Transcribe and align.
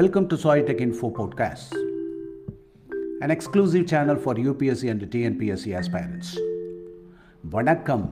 Welcome 0.00 0.28
to 0.30 0.36
Soy 0.36 0.62
Tech 0.62 0.80
Info 0.80 1.10
Podcast, 1.10 1.72
an 3.20 3.30
exclusive 3.30 3.86
channel 3.86 4.16
for 4.16 4.34
UPSC 4.34 4.90
and 4.90 5.00
TNPSC 5.12 5.74
aspirants. 5.80 6.28
வணக்கம் 7.54 8.04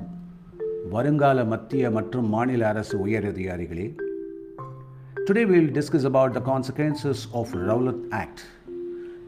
வருங்கால 0.94 1.44
மத்திய 1.52 1.90
மற்றும் 1.96 2.28
மாநில 2.34 2.66
அரசு 2.72 2.96
உயரதிகாரிகளே 3.06 3.86
Today 5.28 5.44
we 5.50 5.56
will 5.60 5.72
discuss 5.80 6.04
about 6.12 6.32
the 6.38 6.44
consequences 6.52 7.20
of 7.40 7.54
Rowlatt 7.68 8.02
Act. 8.22 8.40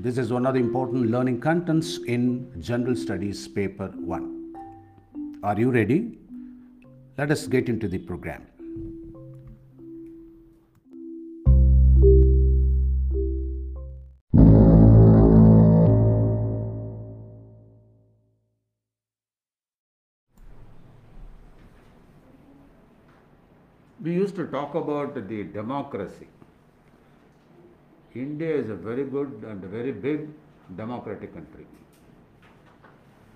This 0.07 0.19
is 0.25 0.31
one 0.39 0.47
of 0.51 0.55
the 0.57 0.63
important 0.67 1.05
learning 1.15 1.41
contents 1.49 1.91
in 2.17 2.25
General 2.71 2.99
Studies 3.05 3.41
Paper 3.59 3.91
1. 4.19 4.27
Are 5.43 5.59
you 5.65 5.71
ready? 5.81 6.01
Let 7.19 7.31
us 7.31 7.45
get 7.57 7.69
into 7.75 7.89
the 7.89 8.03
program. 8.11 8.43
To 24.42 24.48
talk 24.58 24.74
about 24.84 25.14
the 25.32 25.40
democracy. 25.60 26.28
India 28.26 28.52
is 28.62 28.70
a 28.70 28.80
very 28.90 29.06
good 29.16 29.32
and 29.52 29.62
very 29.78 29.94
big 30.08 30.22
democratic 30.82 31.32
country. 31.38 31.68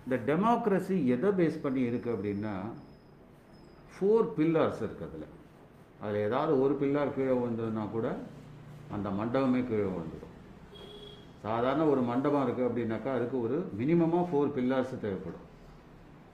இந்த 0.06 0.17
democracy 0.28 0.95
எதை 1.14 1.30
base 1.38 1.56
பண்ணி 1.61 1.81
இருக்கு 1.89 2.09
அப்படின்னா 2.16 2.52
four 3.94 4.28
pillars 4.38 4.81
இருக்குது 4.86 5.08
அதில். 5.08 5.31
அதில் 6.02 6.20
ஏதாவது 6.28 6.52
ஒரு 6.64 6.73
பில்லர் 6.81 7.14
கீழே 7.16 7.33
விழுந்ததுன்னா 7.39 7.83
கூட 7.95 8.08
அந்த 8.95 9.08
மண்டபமே 9.20 9.61
கீழே 9.70 9.88
விழுந்துடும். 9.94 10.36
சாதாரண 11.45 11.88
ஒரு 11.94 12.02
மண்டபம் 12.11 12.45
இருக்குது 12.45 12.67
அப்படின்னாக்கா 12.70 13.11
அதுக்கு 13.17 13.38
ஒரு 13.45 13.58
மினிமமாக 13.80 14.23
ஃபோர் 14.30 14.53
பில்லர்ஸ் 14.58 14.94
தேவைப்படும். 15.06 15.48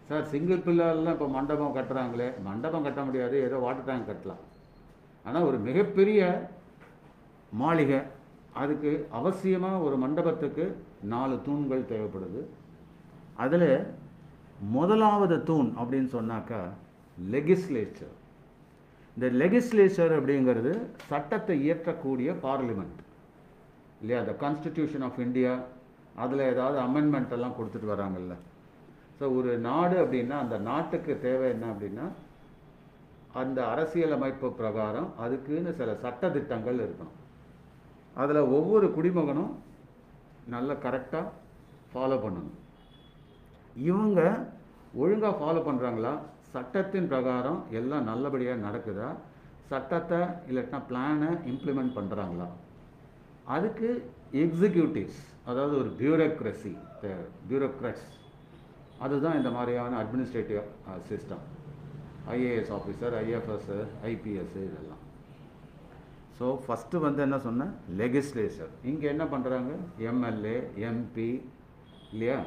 சார் 0.10 0.30
சிங்கிள் 0.34 0.66
பில்லர்லாம் 0.68 1.16
இப்போ 1.18 1.30
மண்டபம் 1.38 1.76
கட்டுறாங்களே. 1.80 2.30
மண்டபம் 2.50 2.88
கட்ட 2.88 3.04
முடியாது 3.10 3.38
ஏதோ 3.48 3.60
வாட்டர் 3.68 3.90
டேங்க் 3.92 4.10
கட்டலாம். 4.12 4.44
ஆனால் 5.26 5.48
ஒரு 5.50 5.58
மிகப்பெரிய 5.68 6.22
மாளிகை. 7.62 8.00
அதுக்கு 8.62 8.92
அவசியமாக 9.20 9.84
ஒரு 9.88 9.96
மண்டபத்துக்கு 10.04 10.66
நாலு 11.14 11.36
தூண்கள் 11.48 11.90
தேவைப்படுது. 11.92 12.42
அதில் 13.44 13.70
முதலாவது 14.78 15.36
தூண் 15.50 15.70
அப்படின்னு 15.82 16.10
சொன்னாக்கா 16.18 16.62
லெகிஸ்லேச்சர் 17.18 18.16
இந்த 19.18 19.28
லெகிஸ்லேச்சர் 19.42 20.14
அப்படிங்கிறது 20.18 20.72
சட்டத்தை 21.10 21.56
இயற்றக்கூடிய 21.66 22.30
பார்லிமெண்ட் 22.46 23.00
இல்லையா? 24.02 24.20
த 24.30 24.34
கான்ஸ்டிடியூஷன் 24.44 25.06
ஆஃப் 25.08 25.20
இந்தியா 25.26 25.54
அதில் 26.24 26.50
ஏதாவது 26.52 26.78
அமெண்ட்மெண்ட் 26.88 27.36
எல்லாம் 27.38 27.58
கொடுத்துட்டு 27.58 27.90
வராங்கல்ல. 27.94 28.36
ஸோ 29.18 29.24
ஒரு 29.38 29.52
நாடு 29.70 29.96
அப்படின்னா 30.04 30.38
அந்த 30.44 30.58
நாட்டுக்கு 30.70 31.14
தேவை 31.26 31.48
என்ன 31.56 31.66
அப்படின்னா 31.74 32.06
அந்த 33.40 33.60
அரசியலமைப்பு 33.74 34.48
பிரகாரம் 34.60 35.10
அதுக்குன்னு 35.24 35.72
சில 35.74 35.92
சட்ட 36.04 36.30
திட்டங்கள் 36.30 36.80
இருக்கணும். 36.86 37.18
அதில் 38.16 38.50
ஒவ்வொரு 38.58 38.88
குடிமகனும் 38.96 39.52
நல்ல 40.56 40.74
கரெக்டாக 40.86 41.34
ஃபாலோ 41.92 42.18
பண்ணணும். 42.24 42.58
இவங்க 43.90 44.22
ஒழுங்காக 45.02 45.36
ஃபாலோ 45.40 45.62
பண்ணுறாங்களா 45.68 46.14
சட்டத்தின் 46.54 47.08
பிரகாரம் 47.08 47.60
எல்லாம் 47.80 48.08
நல்லபடியாக 48.12 48.66
நடக்குதா? 48.68 49.10
சட்டத்தை 49.70 50.20
இல்லாட்டினா 50.50 50.80
பிளானை 50.90 51.30
இம்ப்ளிமெண்ட் 51.52 51.96
பண்ணுறாங்களா 51.98 52.48
அதுக்கு 53.56 53.90
எக்ஸிக்யூட்டிவ்ஸ் 54.44 55.22
அதாவது 55.50 55.74
ஒரு 55.78 55.90
பியூரோக்ரஸி 56.00 56.74
பியூரோக்ரட்ஸ் 57.50 58.10
அதுதான் 59.00 59.38
இந்த 59.38 59.50
மாதிரியான 59.50 59.98
administrative 60.04 60.62
system 61.10 61.44
uh, 61.46 61.61
IAS 62.36 62.74
officer 62.78 63.16
IFS 63.24 63.78
IPS 64.12 64.62
இதெல்லாம். 64.68 65.02
ஸோ 66.38 66.48
ஃபஸ்ட்டு 66.64 67.04
வந்து 67.06 67.22
என்ன 67.28 67.38
சொன்னேன் 67.48 67.74
லெகிஸ்லேச்சர் 68.02 68.72
இங்கே 68.92 69.08
என்ன 69.14 69.26
பண்ணுறாங்க 69.34 69.72
எம்எல்ஏ 70.12 70.56
எம்பி 70.90 71.30
இல்லையா? 72.14 72.40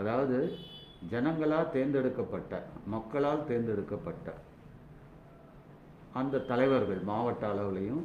அதாவது 0.00 0.38
ஜனங்களால் 1.12 1.72
தேர்ந்தெடுக்கப்பட்ட 1.74 2.54
மக்களால் 2.94 3.46
தேர்ந்தெடுக்கப்பட்ட 3.50 4.28
அந்த 6.20 6.44
தலைவர்கள் 6.50 7.00
மாவட்ட 7.10 7.44
அளவுலையும் 7.52 8.04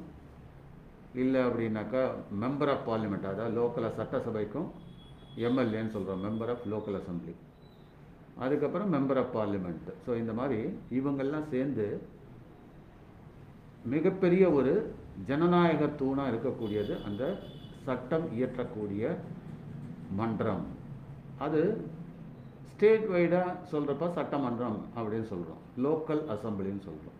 இல்லை 1.22 1.40
அப்படின்னாக்கா 1.48 2.02
மெம்பர் 2.42 2.72
ஆஃப் 2.74 2.86
பார்லிமெண்ட் 2.90 3.32
அதாவது 3.32 3.56
லோக்கல் 3.60 3.96
சட்டசபைக்கும் 4.00 4.70
எம்எல்ஏன்னு 5.48 5.94
சொல்கிறோம் 5.96 6.24
மெம்பர் 6.28 6.52
ஆஃப் 6.54 6.68
லோக்கல் 6.74 7.00
அசம்பிளி 7.00 7.34
அதுக்கப்புறம் 8.38 8.92
மெம்பர் 8.96 9.20
ஆஃப் 9.22 9.36
பார்லிமெண்ட் 9.38 9.90
ஸோ 10.06 10.16
இந்த 10.16 10.34
மாதிரி 10.34 10.60
இவங்கெல்லாம் 11.00 11.48
சேர்ந்து 11.50 12.02
மிகப்பெரிய 13.84 14.52
ஒரு 14.52 14.94
ஜனநாயக 15.30 15.86
தூணாக 15.86 16.32
இருக்கக்கூடியது 16.32 16.94
அந்த 17.04 17.24
சட்டம் 17.86 18.26
இயற்றக்கூடிய 18.38 19.04
மன்றம். 20.20 20.66
அது 21.38 21.62
ஸ்டேட் 22.74 23.08
வைடாக 23.10 23.56
சொல்கிறப்ப 23.72 24.14
சட்டமன்றம் 24.14 24.86
அப்படின்னு 24.98 25.24
சொல்கிறோம் 25.24 25.62
லோக்கல் 25.78 26.24
அசம்பிளின்னு 26.34 26.86
சொல்கிறோம் 26.86 27.18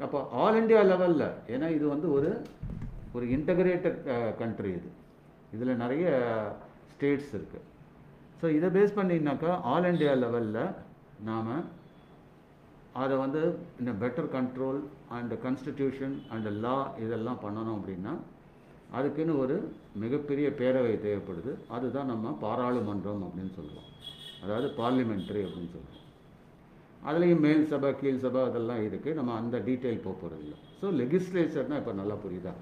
அப்போ 0.00 0.26
ஆல் 0.30 0.58
இண்டியா 0.60 0.82
லெவலில் 0.90 1.28
ஏன்னா 1.46 1.68
இது 1.68 1.88
வந்து 1.88 2.12
ஒரு 2.12 2.30
ஒரு 3.12 3.26
இன்டகிரேட்டட் 3.26 3.98
கண்ட்ரி 4.38 4.70
இது. 4.70 4.88
இதில் 5.52 5.76
நிறைய 5.76 6.06
ஸ்டேட்ஸ் 6.92 7.32
இருக்குது 7.34 7.66
ஸோ 8.44 8.48
இதை 8.56 8.68
பேஸ் 8.74 8.96
பண்ணிங்கனாக்கா 8.96 9.50
ஆல் 9.72 9.86
இண்டியா 9.90 10.14
லெவலில் 10.22 10.58
நாம் 11.28 11.46
அதை 13.02 13.14
வந்து 13.22 13.42
இந்த 13.80 13.92
better 14.02 14.28
control 14.34 14.80
and 15.16 15.32
constitution 15.44 16.16
and 16.34 16.48
law 16.64 16.74
இதெல்லாம் 17.04 17.40
பண்ணணும் 17.44 17.76
அப்படின்னா 17.78 18.12
அதுக்குன்னு 18.98 19.38
ஒரு 19.44 19.56
மிகப்பெரிய 20.02 20.48
பேரவை 20.60 20.92
தேவைப்படுது. 21.06 21.54
அதுதான் 21.76 22.10
நம்ம 22.12 22.34
பாராளுமன்றம் 22.44 23.24
அப்படின்னு 23.28 23.54
சொல்கிறோம் 23.58 23.88
அதாவது 24.42 24.68
பார்லிமெண்ட்ரி 24.80 25.42
அப்படின்னு 25.46 25.72
சொல்லுவோம். 25.76 26.04
அதுலேயும் 27.08 27.44
மேல் 27.48 27.66
சபை 27.72 27.92
கீழ் 28.02 28.22
சபை 28.26 28.42
அதெல்லாம் 28.50 28.84
இருக்குது 28.88 29.18
நம்ம 29.20 29.34
அந்த 29.40 29.58
டீட்டெயில் 29.68 30.04
போக 30.06 30.16
போகிறது 30.22 30.44
இல்லை 30.46 30.58
ஸோ 30.82 30.96
லெகிஸ்லேச்சர்னால் 31.02 31.82
இப்போ 31.84 31.94
நல்லா 32.02 32.18
புரியுதா? 32.26 32.54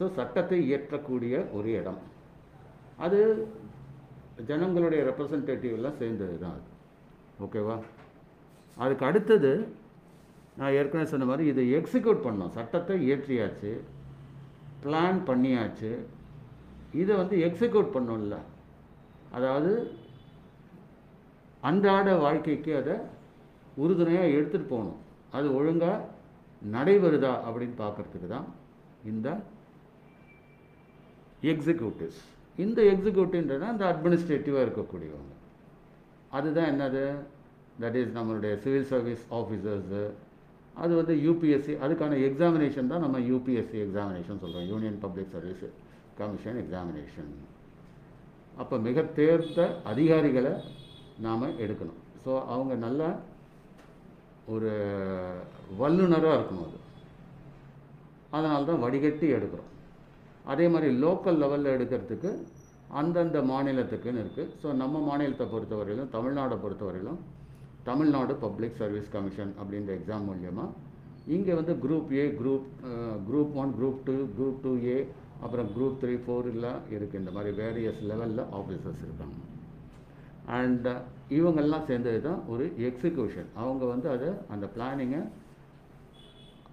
ஸோ 0.00 0.06
சட்டத்தை 0.18 0.60
இயற்றக்கூடிய 0.68 1.46
ஒரு 1.58 1.70
இடம். 1.80 2.02
அது 3.06 3.20
ஜனங்களுடைய 4.50 5.00
ரெப்ரசன்டேட்டிவ்லாம் 5.08 5.98
சேர்ந்தது 6.00 6.36
தான் 6.44 6.56
அது. 6.58 6.68
ஓகேவா 7.44 7.76
அதுக்கு 8.76 9.04
அடுத்தது 9.08 9.52
நான் 10.60 10.76
ஏற்கனவே 10.78 11.06
சொன்ன 11.12 11.26
மாதிரி 11.30 11.44
இதை 11.52 11.64
எக்ஸிக்யூட் 11.78 12.24
பண்ணோம் 12.26 12.54
சட்டத்தை 12.56 12.96
இயற்றியாச்சு 13.06 13.72
பிளான் 14.84 15.20
பண்ணியாச்சு. 15.28 15.92
இதை 17.00 17.12
வந்து 17.20 17.36
எக்ஸிக்யூட் 17.46 17.94
பண்ணோம்ல 17.96 18.38
அதாவது 19.36 19.72
அன்றாட 21.68 22.08
வாழ்க்கைக்கு 22.24 22.72
அதை 22.80 22.96
உறுதுணையாக 23.82 24.34
எடுத்துகிட்டு 24.36 24.72
போகணும். 24.72 24.98
அது 25.36 25.46
ஒழுங்காக 25.58 26.08
நடைபெறுதா 26.74 27.32
அப்படின்னு 27.46 27.76
பார்க்குறதுக்கு 27.82 28.28
தான் 28.34 28.48
இந்த 29.10 29.28
எக்ஸிக்யூட்டிவ்ஸ் 31.52 32.22
இந்த 32.64 32.80
எக்ஸிக்யூட்டிவ்ன்றனா 32.92 33.68
இந்த 33.74 33.84
அட்மினிஸ்ட்ரேட்டிவாக 33.92 34.64
இருக்கக்கூடியவங்க. 34.66 35.32
அதுதான் 36.38 36.70
என்னது? 36.72 37.04
தட் 37.82 37.96
இஸ் 38.00 38.12
நம்மளுடைய 38.18 38.52
சிவில் 38.64 38.90
சர்வீஸ் 38.92 39.24
ஆஃபீஸர்ஸு 39.38 40.02
அது 40.82 40.92
வந்து 40.98 41.14
யூபிஎஸ்சி 41.26 41.72
அதுக்கான 41.84 42.18
எக்ஸாமினேஷன் 42.28 42.90
தான் 42.92 43.02
நம்ம 43.04 43.18
யூபிஎஸ்சி 43.30 43.78
எக்ஸாமினேஷன் 43.86 44.40
சொல்கிறோம் 44.42 44.68
union 44.72 45.00
public 45.04 45.32
service 45.34 45.64
commission 46.20 46.60
examination 46.62 47.32
அப்போ 48.62 48.76
மிக 48.86 49.02
தேர்ந்த 49.18 49.60
அதிகாரிகளை 49.90 50.54
நாம் 51.26 51.44
எடுக்கணும். 51.64 52.00
ஸோ 52.24 52.32
அவங்க 52.54 52.74
நல்ல 52.86 53.02
ஒரு 54.52 54.70
வல்லுநராக 55.80 56.36
இருக்கணும் 56.38 56.66
அது. 56.68 56.78
அதனால 58.36 58.64
தான் 58.64 58.82
வடிகட்டி 58.84 59.26
எடுக்கிறோம். 59.36 59.70
அதே 60.44 60.66
மாதிரி 60.68 60.88
லோக்கல் 61.04 61.40
லெவலில் 61.42 61.74
எடுக்கிறதுக்கு 61.76 62.30
அந்தந்த 63.00 63.38
மாநிலத்துக்குன்னு 63.42 64.22
இருக்குது 64.24 64.52
ஸோ 64.62 64.70
நம்ம 64.72 65.00
மாநிலத்தை 65.00 65.46
பொறுத்தவரையிலும் 65.46 66.10
தமிழ்நாடை 66.10 66.56
பொறுத்தவரையிலும் 66.64 67.20
தமிழ்நாடு 67.84 68.34
பப்ளிக் 68.36 68.80
சர்வீஸ் 68.80 69.12
கமிஷன் 69.12 69.52
அப்படின்ற 69.60 69.92
எக்ஸாம் 69.98 70.26
மூலியமாக 70.28 70.70
இங்கே 71.26 71.54
வந்து 71.54 71.74
group 71.84 72.10
A 72.12 72.24
group 72.40 72.66
group 73.28 73.54
one 73.62 73.72
group 73.78 74.00
two 74.06 74.14
group 74.38 74.60
two 74.64 74.72
A 74.86 74.96
அப்புறம் 75.42 75.68
குரூப் 75.76 75.98
த்ரீ 76.02 76.14
ஃபோர் 76.24 76.48
இருக்குது 76.96 77.20
இந்த 77.22 77.30
மாதிரி 77.30 77.50
வேரியஸ் 77.62 78.02
லெவலில் 78.10 78.44
ஆஃபீஸர்ஸ் 78.58 79.02
இருக்காங்க. 79.06 79.38
அண்ட் 80.58 80.88
இவங்கெல்லாம் 81.38 81.86
சேர்ந்தது 81.88 82.20
தான் 82.20 82.40
ஒரு 82.46 82.64
எக்ஸிக்யூஷன் 82.88 83.50
அவங்க 83.54 83.84
வந்து 83.84 84.08
அதை 84.08 84.30
அந்த 84.54 84.66
பிளானிங்கை 84.76 85.22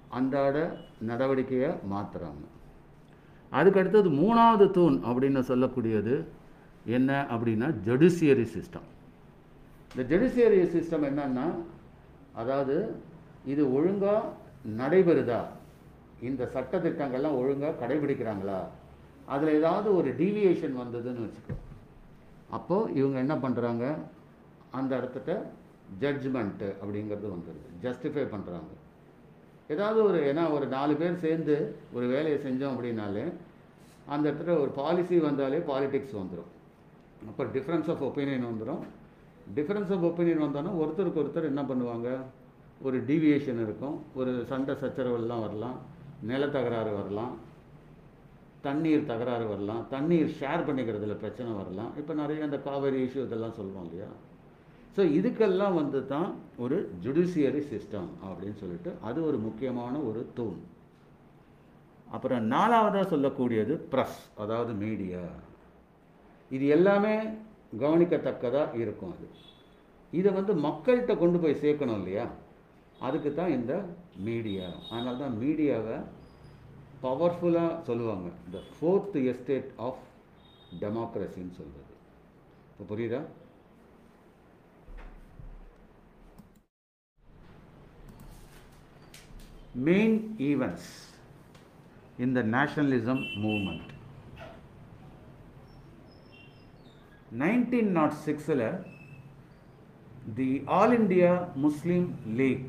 அன்றாட 0.10 0.57
நடவடிக்கையை 1.01 1.71
மாற்றுறாங்க 1.94 2.45
அதுக்கு 3.51 3.80
அடுத்தது 3.80 4.10
மூணாவது 4.10 4.72
தூண் 4.72 4.98
அப்படின்னு 5.10 5.42
சொல்லக்கூடியது 5.51 6.16
என்ன 6.98 7.28
அப்படின்னா 7.31 7.68
ஜுடிஷியரி 7.88 8.46
சிஸ்டம் 8.56 8.88
இந்த 9.92 10.04
ஜுடிஷியரி 10.12 10.60
சிஸ்டம் 10.75 11.06
என்னன்னா 11.10 11.46
அதாவது 12.34 12.75
இது 13.46 13.63
ஒழுங்காக 13.74 14.28
நடைபெறுதா? 14.78 15.40
இந்த 16.22 16.44
சட்டத்திட்டங்கள்லாம் 16.54 17.38
ஒழுங்காக 17.42 17.80
கடைபிடிக்கிறாங்களா? 17.81 18.60
அதில் 19.25 19.56
ஏதாவது 19.60 19.95
ஒரு 19.95 20.10
டீவியேஷன் 20.18 20.75
வந்ததுன்னு 20.81 21.25
வச்சுக்கோ. 21.25 21.56
அப்போது 22.50 22.94
இவங்க 22.94 23.18
என்ன 23.19 23.36
பண்ணுறாங்க 23.36 23.84
அந்த 24.72 24.92
இடத்துட்ட 25.00 25.34
ஜட்ஜ்மெண்ட்டு 26.02 26.68
அப்படிங்கிறது 26.81 27.28
வந்துடுது 27.36 27.69
ஜஸ்டிஃபை 27.84 28.25
பண்ணுறாங்க 28.36 28.72
ஏதாவது 29.69 30.04
ஒரு 30.04 30.33
ஏன்னா 30.33 30.51
ஒரு 30.51 30.68
நாலு 30.68 30.95
பேர் 30.95 31.19
சேர்ந்து 31.19 31.75
ஒரு 31.94 32.07
வேலையை 32.07 32.39
செஞ்சோம் 32.39 32.69
அப்படின்னாலே 32.69 33.31
அந்த 34.07 34.31
இடத்துல 34.31 34.60
ஒரு 34.60 34.71
பாலிசி 34.75 35.18
வந்தாலே 35.18 35.57
பாலிடிக்ஸ் 35.57 36.16
வந்துடும் 36.21 36.50
அப்புறம் 37.27 37.54
டிஃப்ரென்ஸ் 37.54 37.89
ஆஃப் 37.89 38.04
ஒப்பீனியன் 38.04 38.48
வந்துடும் 38.51 38.81
டிஃப்ரென்ஸ் 39.56 39.92
ஆஃப் 39.95 40.06
ஒப்பீனியன் 40.06 40.44
வந்தோன்னா 40.44 40.71
ஒருத்தருக்கு 40.81 41.21
ஒருத்தர் 41.21 41.44
என்ன 41.44 41.62
பண்ணுவாங்க? 41.62 42.18
ஒரு 42.81 42.98
டீவியேஷன் 43.04 43.62
இருக்கும். 43.62 44.04
ஒரு 44.16 44.45
சண்டை 44.48 44.75
சச்சரவுலாம் 44.75 45.42
வரலாம். 45.42 45.77
நிலத்தகராறு 46.27 46.94
வரலாம். 46.95 47.38
தண்ணீர் 48.62 49.06
தகராறு 49.06 49.48
வரலாம். 49.48 49.86
தண்ணீர் 49.89 50.36
ஷேர் 50.39 50.68
பண்ணிக்கிறதுல 50.68 51.16
பிரச்சனை 51.16 51.51
வரலாம். 51.51 51.92
இப்போ 51.98 52.13
நிறைய 52.13 52.44
இந்த 52.44 52.57
காவேரி 52.57 53.04
இஷ்யூ 53.04 53.25
இதெல்லாம் 53.25 53.54
சொல்லுவோம் 53.54 53.83
இல்லையா? 53.83 54.10
ஸோ 54.96 55.02
இதுக்கெல்லாம் 55.18 55.74
வந்து 55.74 56.06
தான் 56.06 56.30
ஒரு 56.58 56.78
ஜுடிஷியரி 57.04 57.62
சிஸ்டம் 57.72 58.10
அப்படின்னு 58.26 58.54
சொல்லிட்டு 58.54 58.92
அது 59.02 59.24
ஒரு 59.24 59.38
முக்கியமான 59.38 60.00
ஒரு 60.02 60.26
தூண் 60.34 60.60
அப்புறம் 62.08 62.44
நாலாவதாக 62.46 63.06
சொல்லக்கூடியது 63.10 63.74
ப்ரெஸ் 63.92 64.20
அதாவது 64.36 64.74
மீடியா 64.74 65.24
இது 66.52 66.66
எல்லாமே 66.68 67.16
கவனிக்கத்தக்கதாக 67.80 68.76
இருக்கும் 68.76 69.14
அது. 69.14 69.28
இதை 70.14 70.30
வந்து 70.32 70.54
மக்கள்கிட்ட 70.54 71.18
கொண்டு 71.18 71.40
போய் 71.40 71.62
சேர்க்கணும் 71.64 72.00
இல்லையா? 72.00 72.24
அதுக்கு 73.02 73.34
தான் 73.34 73.50
இந்த 73.50 73.74
மீடியா 74.24 74.68
அதனால 74.90 75.18
தான் 75.18 75.36
மீடியாவை 75.38 75.98
பவர்ஃபுல்லாக 77.04 77.84
சொல்லுவாங்க. 77.84 78.28
த 78.52 78.62
ஃபோர்த் 78.72 79.18
எஸ்டேட் 79.32 79.70
ஆஃப் 79.80 80.02
டெமோக்ரஸின்னு 80.82 81.54
சொல்கிறது 81.60 81.94
இப்போ 82.72 82.84
புரியுதா? 82.94 83.22
Main 89.89 90.18
events 90.51 90.92
in 92.24 92.33
the 92.33 92.44
nationalism 92.44 93.19
movement. 93.44 93.86
1906ல் 97.39 98.63
the 100.39 100.48
All 100.77 100.95
India 100.98 101.31
Muslim 101.66 102.07
League 102.39 102.66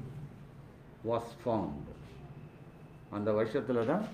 was 1.05 1.33
found 1.43 1.87
அந்த 3.11 3.29
வருஷத்தில் 3.33 3.89
தான் 3.93 4.05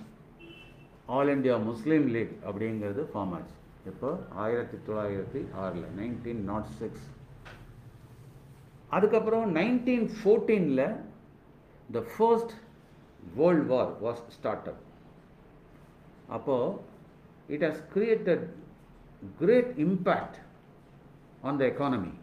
ஆல் 1.16 1.32
இண்டியா 1.34 1.56
முஸ்லீம் 1.70 2.06
லீக் 2.16 2.34
அப்படிங்கிறது 2.48 3.04
ஃபார்ம் 3.12 3.34
ஆச்சு. 3.38 3.56
இப்போ 3.90 4.10
ஆயிரத்தி 4.44 4.78
தொள்ளாயிரத்தி 4.86 5.42
ஆறில் 5.64 5.88
நைன்டீன் 6.00 6.44
நாட் 6.52 6.70
சிக்ஸ் 6.80 7.06
அதுக்கப்புறம் 8.90 9.46
nineteen 9.60 10.08
ஃபோர்டீனில் 10.18 10.86
the 11.88 12.02
first 12.14 12.54
world 13.38 13.66
war 13.72 13.90
was 14.06 14.22
start 14.36 14.68
up 14.72 14.82
அப்போது 16.36 16.78
it 17.48 17.66
has 17.68 17.82
created 17.94 18.44
great 19.38 19.72
impact 19.86 20.38
on 21.48 21.58
the 21.60 21.64
economy 21.72 22.14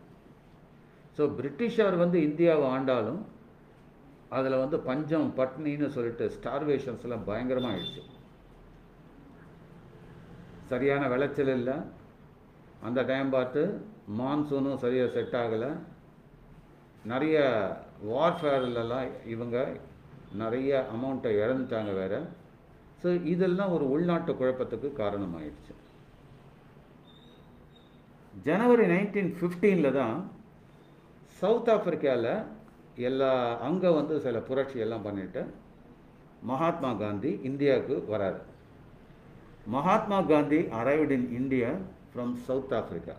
so 1.17 1.25
பிரிட்டிஷார் 1.39 1.97
வந்து 2.03 2.17
இந்தியாவை 2.29 2.65
ஆண்டாலும் 2.75 3.21
அதில் 4.37 4.61
வந்து 4.63 4.77
பஞ்சம் 4.89 5.27
பட்னின்னு 5.39 5.87
சொல்லிட்டு 5.95 6.25
ஸ்டார்வேஷன்ஸ்லாம் 6.37 7.27
பயங்கரமாக 7.29 7.73
ஆயிடுச்சு 7.73 8.03
சரியான 10.71 11.07
விளைச்சல் 11.07 11.51
இல்லை. 11.57 11.75
அந்த 12.87 12.99
டைம் 13.09 13.29
பார்த்து 13.29 13.61
மான்சூனும் 14.19 14.79
சரியாக 14.83 15.11
செட் 15.15 15.35
ஆகலை. 15.41 15.69
நிறைய 17.11 17.37
வார்ஃபேர்லலாம் 18.09 19.09
இவங்க 19.33 19.57
நிறைய 20.41 20.71
அமௌண்ட்டை 20.95 21.31
இழந்துட்டாங்க 21.43 21.91
வேறு. 22.01 22.19
ஸோ 23.01 23.09
இதெல்லாம் 23.33 23.73
ஒரு 23.75 23.85
உள்நாட்டு 23.93 24.31
குழப்பத்துக்கு 24.39 24.89
காரணமாயிடுச்சு. 25.01 25.73
ஜனவரி 28.47 28.85
நைன்டீன் 28.93 29.31
ஃபிஃப்டீனில் 29.39 29.97
தான் 29.99 30.15
சவுத் 31.41 31.71
ஆப்பிரிக்காவில் 31.73 32.31
எல்லா 33.09 33.31
அங்கே 33.67 33.89
வந்து 33.97 34.15
சில 34.25 34.39
புரட்சி 34.49 34.77
எல்லாம் 34.85 35.05
பண்ணிட்டு 35.07 35.41
மகாத்மா 36.51 36.89
காந்தி 37.01 37.31
இந்தியாவுக்கு 37.49 37.95
வராரு. 38.13 38.39
Mahatma 39.75 40.17
Gandhi 40.31 40.59
arrived 40.79 41.13
in 41.17 41.29
India 41.39 41.69
from 42.09 42.33
South 42.47 42.75
Africa 42.79 43.15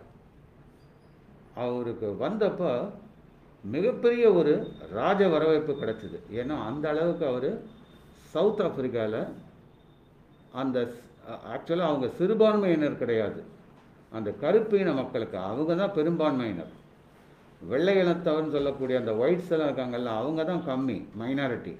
அவருக்கு 1.63 2.07
வந்தப்போ 2.23 2.71
மிகப்பெரிய 3.73 4.25
ஒரு 4.39 4.53
ராஜ 4.99 5.21
வரவேற்பு 5.33 5.73
கிடச்சிது. 5.81 6.17
ஏன்னா 6.39 6.55
அந்த 6.69 6.85
அளவுக்கு 6.93 7.25
அவர் 7.31 7.49
சவுத் 8.33 8.63
ஆப்பிரிக்காவில் 8.65 9.19
அந்த 10.61 10.77
ஆக்சுவலாக 11.53 11.91
அவங்க 11.91 12.07
சிறுபான்மையினர் 12.17 13.01
கிடையாது. 13.01 13.39
அந்த 14.11 14.29
கருப்பின 14.43 14.93
மக்களுக்கு 15.01 15.37
அவங்க 15.51 15.71
தான் 15.81 15.95
பெரும்பான்மையினர். 15.97 16.73
வெள்ளை 17.71 17.93
இனத்தவர்னு 18.01 18.55
சொல்லக்கூடிய 18.55 18.95
அந்த 19.01 19.13
ஒயிட்ஸ் 19.21 19.51
எல்லாம் 19.53 19.69
இருக்காங்கல்ல 19.69 20.13
அவங்க 20.21 20.41
தான் 20.49 20.65
கம்மி 20.69 20.97
மைனாரிட்டி 21.21 21.73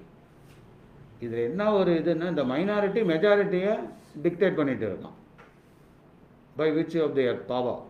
இதில் 1.24 1.46
என்ன 1.50 1.68
ஒரு 1.80 1.92
இதுன்னா 2.00 2.26
இந்த 2.34 2.44
மைனாரிட்டி 2.52 3.02
மெஜாரிட்டியை 3.12 3.74
டிக்டேட் 4.24 4.58
பண்ணிட்டு 4.60 4.86
இருக்கான். 4.88 5.18
By 6.58 6.68
which 6.78 6.96
of 7.04 7.14
their 7.18 7.40
power 7.52 7.82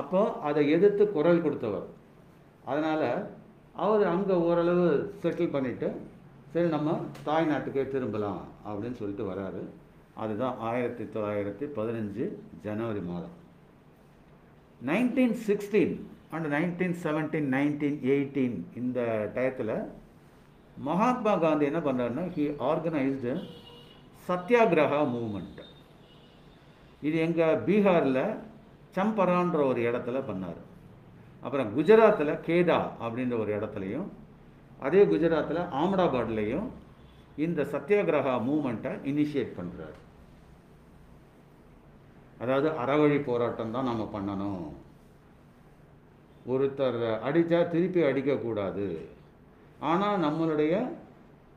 அப்போ 0.00 0.20
அதை 0.48 0.62
எதிர்த்து 0.76 1.04
குரல் 1.16 1.42
கொடுத்தவர். 1.44 1.88
அதனால் 2.70 3.08
அவர் 3.84 4.04
அங்கே 4.14 4.34
ஓரளவு 4.48 4.86
செட்டில் 5.22 5.54
பண்ணிவிட்டு 5.54 5.88
சரி 6.52 6.68
நம்ம 6.74 6.94
தாய் 7.26 7.48
நாட்டுக்கே 7.50 7.84
திரும்பலாம் 7.92 8.40
அப்படின்னு 8.68 8.98
சொல்லிட்டு 9.00 9.24
வராரு. 9.32 9.62
அதுதான் 10.22 10.56
ஆயிரத்தி 10.68 11.04
தொள்ளாயிரத்தி 11.14 11.66
பதினஞ்சு 11.76 12.24
ஜனவரி 12.64 13.02
மாதம். 13.10 13.36
Nineteen 14.88 15.36
sixteen 15.46 15.94
and 16.34 16.48
nineteen 16.54 16.96
seventeen 17.04 17.48
nineteen 17.56 17.98
eighteen 18.12 18.56
இந்த 18.80 19.00
டயத்தில் 19.36 19.74
மகாத்மா 20.88 21.32
காந்தி 21.44 21.64
என்ன 21.70 21.80
பண்ணுறாருன்னா 21.86 22.24
ஹி 22.36 22.44
ஆர்கனைஸ்டு 22.70 23.32
சத்யாகிரகா 24.28 25.00
மூமெண்ட் 25.14 25.60
இது 27.08 27.16
எங்கள் 27.26 27.62
பீகாரில் 27.68 28.24
சம்பரான்ற 28.96 29.60
ஒரு 29.70 29.80
இடத்துல 29.88 30.18
பண்ணார். 30.30 30.60
அப்புறம் 31.44 31.70
குஜராத்தில் 31.76 32.40
கேதா 32.48 32.80
அப்படின்ற 33.04 33.34
ஒரு 33.42 33.50
இடத்துலையும் 33.58 34.08
அதே 34.86 35.02
குஜராத்தில் 35.12 35.62
ஆமடாபாட்லேயும் 35.82 36.68
இந்த 37.44 37.60
சத்தியாகிரகா 37.74 38.34
மூமெண்ட்டை 38.48 38.92
இனிஷியேட் 39.10 39.56
பண்ணுறாரு 39.58 39.98
அதாவது 42.42 42.68
அறவழி 42.82 43.18
போராட்டம் 43.28 43.74
தான் 43.76 43.88
நம்ம 43.90 44.02
பண்ணணும். 44.14 44.62
ஒருத்தர் 46.52 47.00
அடித்தா 47.26 47.58
திருப்பி 47.72 48.00
அடிக்கக்கூடாது 48.10 48.86
ஆனால் 49.90 50.22
நம்மளுடைய 50.26 50.74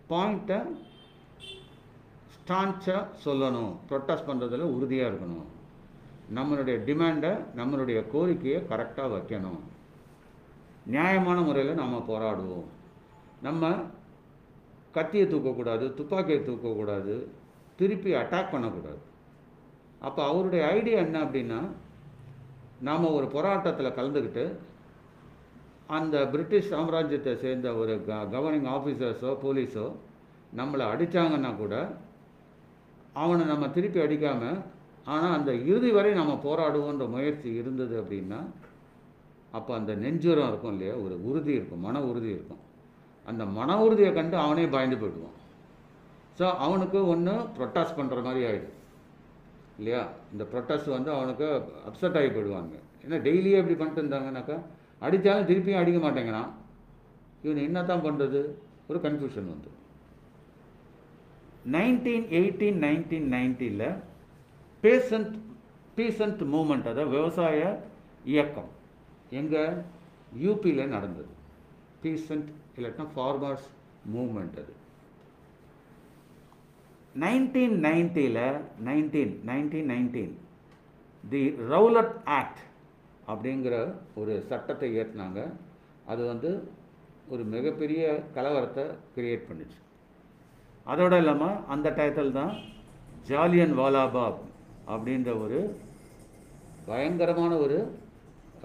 பாயிண்ட்டை 0.09 0.59
ஸ்டான்ச்சாக 2.35 3.03
சொல்லணும். 3.25 3.73
ப்ரொட்டஸ்ட் 3.89 4.29
பண்ணுறதுல 4.29 4.67
உறுதியாக 4.75 5.09
இருக்கணும். 5.11 5.47
நம்மளுடைய 6.37 6.75
டிமாண்டை 6.87 7.31
நம்மளுடைய 7.59 7.99
கோரிக்கையை 8.13 8.59
கரெக்டாக 8.71 9.13
வைக்கணும். 9.15 9.61
நியாயமான 10.85 11.37
முறையில் 11.41 11.81
நம்ம 11.81 11.95
போராடுவோம். 12.09 12.67
நம்ம 13.41 13.63
கத்தியை 14.93 15.25
தூக்கக்கூடாது 15.27 15.85
துப்பாக்கியை 15.99 16.41
தூக்கக்கூடாது 16.41 17.15
திருப்பி 17.79 18.11
அட்டாக் 18.21 18.53
பண்ணக்கூடாது. 18.53 19.01
அப்போ 20.01 20.21
அவருடைய 20.29 20.61
ஐடியா 20.77 20.97
என்ன 21.05 21.17
அப்படின்னா 21.25 21.59
நாம் 22.87 23.13
ஒரு 23.17 23.27
போராட்டத்தில் 23.35 23.97
கலந்துக்கிட்டு 23.97 24.45
அந்த 25.87 26.17
பிரிட்டிஷ் 26.25 26.71
சாம்ராஜ்யத்தை 26.73 27.33
சேர்ந்த 27.43 27.69
ஒரு 27.75 27.93
க 28.07 28.19
கவர்னிங் 28.35 28.69
ஆஃபீஸர்ஸோ 28.75 29.31
போலீஸோ 29.43 29.85
நம்மளை 30.55 30.85
அடித்தாங்கன்னா 30.93 31.51
கூட 31.57 31.75
அவனை 33.13 33.43
நம்ம 33.45 33.65
திருப்பி 33.67 33.99
அடிக்காமல் 33.99 34.59
ஆனால் 35.05 35.35
அந்த 35.37 35.51
இறுதி 35.53 35.91
வரை 35.91 36.11
நம்ம 36.13 36.33
போராடுவோன்ற 36.43 37.05
முயற்சி 37.07 37.49
இருந்தது 37.53 37.95
அப்படின்னா 38.01 38.39
அப்போ 39.57 39.71
அந்த 39.79 39.91
நெஞ்சுரம் 40.03 40.49
இருக்கும் 40.51 40.73
இல்லையா? 40.75 40.93
ஒரு 41.05 41.15
உறுதி 41.29 41.51
இருக்கும் 41.57 41.83
மன 41.87 42.01
உறுதி 42.11 42.29
இருக்கும். 42.37 42.61
அந்த 43.31 43.43
மன 43.57 43.75
உறுதியை 43.85 44.11
கண்டு 44.13 44.35
அவனே 44.45 44.65
பயந்து 44.75 44.97
போயிடுவான். 45.01 45.37
ஸோ 46.37 46.45
அவனுக்கு 46.65 46.99
ஒன்று 47.13 47.33
ப்ரொட்டாஸ் 47.57 47.97
பண்ணுற 47.99 48.21
மாதிரி 48.27 48.41
ஆகிடும் 48.49 48.79
இல்லையா? 49.79 50.01
இந்த 50.33 50.43
ப்ரொட்டாஸ் 50.51 50.87
வந்து 50.95 51.11
அவனுக்கு 51.17 51.47
அப்செட் 51.89 52.17
ஆகி 52.19 52.29
போயிடுவாங்க 52.35 52.75
ஏன்னா 53.05 53.17
டெய்லியே 53.27 53.59
இப்படி 53.61 53.77
பண்ணிட்டு 53.79 54.01
இருந்தாங்கனாக்கா 54.03 54.57
அடித்தாலும் 55.05 55.47
திருப்பியும் 55.49 55.81
அடிக்க 55.81 55.99
மாட்டேங்கிறான். 56.03 56.49
இவன் 57.45 57.65
என்ன 57.67 57.79
தான் 57.91 58.05
பண்ணுறது 58.07 58.41
ஒரு 58.89 58.99
கன்ஃபியூஷன் 59.05 59.49
வந்து. 59.53 59.69
நைன்டீன் 61.75 62.27
எயிட்டீன் 62.39 62.79
நைன்டீன் 62.85 63.27
நைன்ட்டியில் 63.35 63.89
பேசண்ட் 64.83 65.33
பீசன்ட் 65.97 66.41
மூமெண்ட் 66.53 66.87
அதாவது 66.91 67.13
விவசாய 67.17 67.59
இயக்கம். 68.33 68.69
எங்கே 69.39 69.63
யூபியில் 70.43 70.91
நடந்தது. 70.95 71.31
பீசன்ட் 72.03 72.49
இல்லாட்டினா 72.77 73.05
ஃபார்மர்ஸ் 73.15 73.67
மூமெண்ட் 74.13 74.57
அது. 74.61 74.73
Nineteen 77.23 77.75
நைன்ட்டியில் 77.87 78.45
nineteen 78.87 79.33
nineteen 79.49 79.89
nineteen 79.93 80.33
the 81.23 81.41
Rowlatt 81.71 82.15
act 82.39 82.61
அப்படிங்கிற 83.31 83.75
ஒரு 84.21 84.33
சட்டத்தை 84.49 84.89
ஏற்றினாங்க 85.01 85.41
அது 86.11 86.21
வந்து 86.31 86.49
ஒரு 87.33 87.43
மிகப்பெரிய 87.53 88.03
கலவரத்தை 88.35 88.85
கிரியேட் 89.15 89.47
பண்ணுச்சு. 89.49 89.79
அதோடு 90.91 91.17
இல்லாமல் 91.21 91.59
அந்த 91.73 91.87
டயத்தில் 91.97 92.37
தான் 92.39 92.53
ஜாலியன் 93.29 93.75
வாலாபாப் 93.79 94.41
அப்படின்ற 94.93 95.31
ஒரு 95.43 95.59
பயங்கரமான 96.87 97.51
ஒரு 97.65 97.77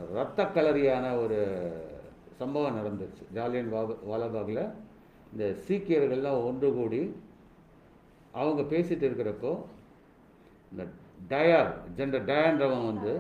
ரத்த 0.07 0.45
கலரியான 0.45 1.05
ஒரு 1.19 1.39
சம்பவம் 2.39 2.77
நடந்துச்சு 2.77 3.23
ஜாலியன் 3.33 3.69
வாக 3.69 3.97
வாலாபாகில் 4.11 4.63
இந்த 5.33 5.57
சீக்கியர்கள்லாம் 5.69 6.45
ஒன்று 6.45 6.75
கூடி 6.75 7.01
அவங்க 8.33 8.63
பேசிகிட்டு 8.63 9.07
இருக்கிறப்போ 9.09 9.53
இந்த 10.73 10.87
டயார் 11.29 11.73
ஜென்ரல் 11.97 12.29
டயான்றவன் 12.31 12.87
வந்து 12.87 13.13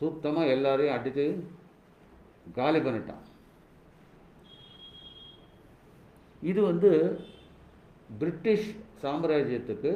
சுத்தமாக 0.00 0.46
எல்லாரையும் 0.46 0.96
அடித்து 0.96 1.44
காலி 2.54 2.78
பண்ணிட்டான். 2.78 3.22
இது 6.42 6.62
வந்து 6.62 6.90
பிரிட்டிஷ் 8.18 8.68
சாம்ராஜ்யத்துக்கு 9.02 9.92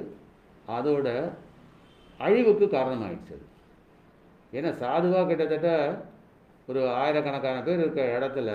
அதோட 0.76 1.32
அழிவுக்கு 2.18 2.66
காரணமாகிடுச்சு 2.66 3.36
ஏன்னா 4.52 4.70
சாதுவாக 4.76 5.26
கிட்டத்தட்ட 5.26 5.70
ஒரு 6.66 6.88
ஆயிரக்கணக்கான 6.88 7.62
பேர் 7.62 7.78
இருக்கிற 7.78 8.18
இடத்துல 8.18 8.50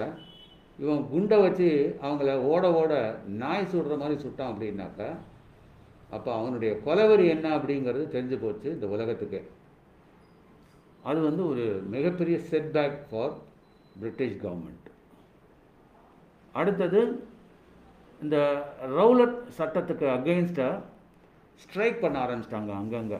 இவன் 0.77 1.09
குண்டை 1.09 1.37
வச்சு 1.41 1.97
அவங்கள 2.01 2.35
ஓட 2.51 2.73
ஓட 2.73 2.93
நாய் 3.25 3.69
சுடுற 3.71 3.97
மாதிரி 3.97 4.23
சுட்டான் 4.23 4.51
அப்படின்னாக்கா 4.51 5.09
அப்போ 6.09 6.35
அவனுடைய 6.35 6.79
கொலவரி 6.85 7.25
என்ன 7.27 7.57
அப்படிங்கிறது 7.57 8.03
தெரிஞ்சு 8.15 8.37
போச்சு 8.41 8.67
இந்த 8.69 8.87
உலகத்துக்கு. 8.87 9.39
அது 11.03 11.21
வந்து 11.21 11.47
ஒரு 11.47 11.83
மிகப்பெரிய 11.89 12.39
செட்பேக் 12.51 12.97
ஃபார் 13.09 13.33
பிரிட்டிஷ் 13.99 14.37
கவர்மெண்ட் 14.43 14.89
அடுத்தது 16.53 17.25
இந்த 18.21 18.37
ரவுலட் 18.81 19.37
சட்டத்துக்கு 19.57 20.05
அகெயின்ஸ்டாக 20.17 20.81
ஸ்ட்ரைக் 21.55 22.01
பண்ண 22.01 22.25
ஆரம்பிச்சிட்டாங்க 22.25 22.73
அங்கங்கே. 22.81 23.19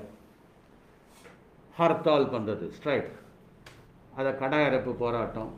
ஹர்த்தால் 1.77 2.31
பண்ணுறது 2.33 2.65
ஸ்ட்ரைக் 2.77 3.11
அதை 4.19 4.31
கடாயரப்பு 4.41 4.91
போராட்டம். 5.03 5.51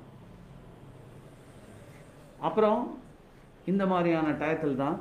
அப்புறம் 2.47 2.81
இந்த 3.71 3.83
மாதிரியான 3.91 4.27
டயத்தில் 4.41 4.81
தான் 4.83 4.97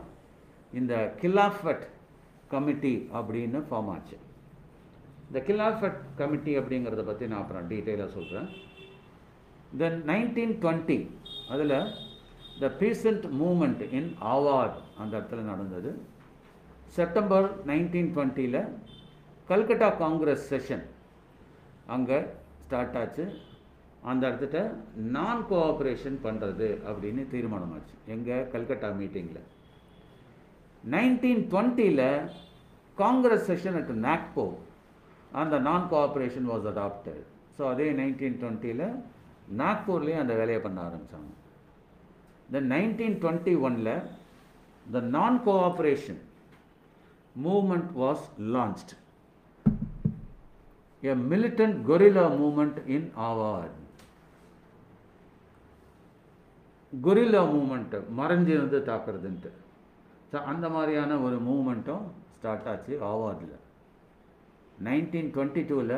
இந்த 0.79 0.95
கில்லாஃபட் 1.21 1.85
கமிட்டி 2.53 2.95
அப்படின்னு 3.19 3.59
ஃபார்ம் 3.69 3.91
ஆச்சு. 3.95 4.17
இந்த 5.29 5.39
கில்லாஃபட் 5.49 6.01
கமிட்டி 6.21 6.53
அப்படிங்கிறத 6.61 7.03
பற்றி 7.11 7.29
நான் 7.33 7.43
அப்புறம் 7.43 7.69
டீட்டெயிலாக 7.73 8.11
சொல்கிறேன் 8.17 8.49
தென் 9.83 9.99
நைன்டீன் 10.11 10.55
டுவெண்ட்டி 10.65 10.99
அதில் 11.55 11.77
த 12.63 12.71
பீசன்ட் 12.83 13.25
மூமெண்ட் 13.43 13.85
இன் 13.99 14.11
ஆவார் 14.33 14.75
அந்த 15.03 15.13
இடத்துல 15.19 15.45
நடந்தது. 15.53 15.93
செப்டம்பர் 16.99 17.49
நைன்டீன் 17.71 18.11
டுவெண்ட்டியில் 18.17 18.61
கல்கட்டா 19.49 19.89
காங்கிரஸ் 20.03 20.45
செஷன் 20.53 20.85
அங்கே 21.87 22.19
ஸ்டார்ட் 22.65 22.97
ஆச்சு. 23.01 23.25
அந்த 24.11 24.23
இடத்துல 24.31 24.63
நான் 25.17 25.43
கோஆப்ரேஷன் 25.51 26.17
பண்ணுறது 26.25 26.69
அப்படின்னு 26.89 27.23
தீர்மானமாச்சு. 27.35 27.95
எங்கள் 28.15 28.49
கல்கட்டா 28.55 28.89
மீட்டிங்கில் 29.01 29.45
நைன்டீன் 30.85 31.43
டுவெண்ட்டியில் 31.53 32.09
காங்கிரஸ் 32.99 33.47
செஷன் 33.51 33.79
அட் 33.81 33.93
நாக்போ 34.07 34.45
அந்த 35.33 35.55
non 35.69 35.87
cooperation 35.93 36.49
was 36.51 36.67
adopted 36.73 37.23
so 37.57 37.63
அதே 37.71 37.87
நைன்டீன் 38.01 38.37
டுவெண்ட்டியில் 38.43 38.87
நாக்பூர்லேயும் 39.61 40.23
அந்த 40.25 40.35
வேலையை 40.41 40.61
பண்ண 40.63 40.79
ஆரம்பித்தாங்க 40.89 41.33
தென் 42.49 42.69
நைன்டீன் 42.75 43.17
டுவெண்ட்டி 43.23 43.55
ஒனில் 43.67 43.95
the 44.87 45.01
non 45.17 45.39
cooperation 45.47 46.21
movement 47.37 47.91
was 48.03 48.25
launched 48.55 48.95
a 51.05 51.15
militant 51.15 51.85
guerrilla 51.89 52.25
movement 52.43 52.77
in 52.97 53.03
Awadh. 53.29 53.75
Guerrilla 56.93 57.41
movement 57.53 57.99
மறைஞ்சிருந்து 58.19 58.79
தாக்குறதுன்ட்டு. 58.89 59.51
ஸோ 60.31 60.37
அந்த 60.51 60.67
மாதிரியான 60.75 61.17
ஒரு 61.27 61.37
மூமெண்ட்டும் 61.47 62.05
ஸ்டார்ட் 62.35 62.69
ஆச்சு 62.73 62.93
ஆவார்டில் 63.09 63.57
நைன்டீன் 64.89 65.31
டுவெண்ட்டி 65.37 65.63
டூவில் 65.71 65.97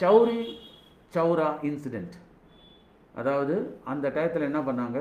சௌரி 0.00 0.42
சௌரா 1.14 1.48
இன்சிடெண்ட் 1.68 2.16
அதாவது 3.20 3.56
அந்த 3.92 4.12
டயத்தில் 4.16 4.48
என்ன 4.50 4.60
பண்ணாங்க? 4.68 4.98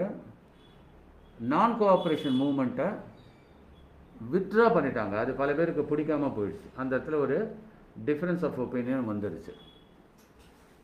நான் 1.54 1.78
கோஆப்ரேஷன் 1.82 2.40
மூமெண்ட்டை 2.44 2.88
வித்ட்ரா 4.34 4.68
பண்ணிட்டாங்க. 4.78 5.16
அது 5.24 5.34
பல 5.42 5.52
பேருக்கு 5.60 5.84
பிடிக்காம 5.92 6.32
போயிடுச்சு. 6.38 6.70
அந்த 6.82 6.92
இடத்துல 6.98 7.20
ஒரு 7.26 7.40
டிஃப்ரென்ஸ் 8.06 8.46
ஆஃப் 8.46 8.60
ஒப்பீனியன் 8.60 9.10
வந்துடுச்சு 9.10 9.54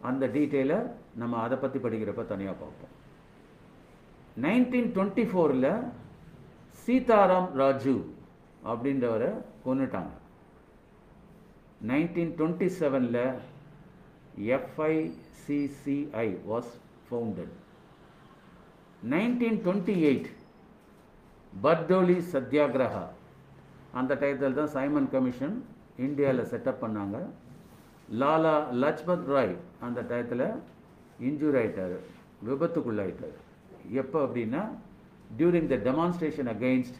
அந்த 0.02 0.28
டீட்டெயிலை 0.28 0.78
நம்ம 1.16 1.38
அதை 1.38 1.58
பற்றி 1.58 1.80
படிக்கிறப்ப 1.80 2.24
தனியாக 2.26 2.56
பார்ப்போம். 2.56 2.94
நைன்டீன் 4.38 4.90
டுவெண்ட்டி 4.96 5.26
ஃபோரில் 5.32 5.70
சீதாராம் 6.88 7.50
ராஜு 7.56 7.96
அப்படின்றவரை 8.66 9.30
கொண்டுட்டாங்க 9.66 10.12
நைன்டீன் 11.88 12.34
டுவெண்ட்டி 12.38 12.70
செவனில் 12.80 13.22
FICCI 14.58 16.28
was 16.46 16.72
founded 17.08 17.54
nineteen 19.04 19.60
twenty 19.66 19.96
eight 20.02 20.30
Bardoli 21.64 22.18
Satyagraha 22.34 23.06
அந்த 23.94 24.16
டயத்தில் 24.16 24.54
தான் 24.54 24.68
சைமன் 24.68 25.10
கமிஷன் 25.10 25.56
இந்தியாவில் 26.06 26.50
செட்டப் 26.52 26.82
பண்ணாங்க. 26.84 27.18
லாலா 28.22 28.56
லஜ்பத் 28.84 29.30
ராய் 29.34 29.54
அந்த 29.86 30.00
டயத்தில் 30.10 30.48
இன்ஜூர் 31.28 31.58
ஆகிட்டார் 31.62 31.96
விபத்துக்குள்ளாயிட்டார். 32.50 33.38
எப்போ 34.02 34.18
அப்படின்னா 34.26 34.62
during 35.40 35.70
the 35.74 35.78
demonstration 35.90 36.50
against 36.56 36.98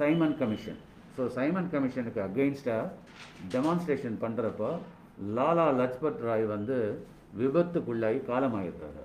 Simon 0.00 0.36
commission 0.40 0.80
so 1.16 1.24
Simon 1.38 1.70
கமிஷனுக்கு 1.74 2.20
அகெயின்ஸ்டாக 2.28 2.90
டெமான்ஸ்ட்ரேஷன் 3.54 4.16
பண்ணுறப்போ 4.24 4.70
லாலா 5.36 5.66
லஜ்பத் 5.80 6.24
ராய் 6.28 6.46
வந்து 6.54 6.76
விபத்துக்குள்ளாகி 7.40 8.20
காலமாகிடுறாரு 8.30 9.04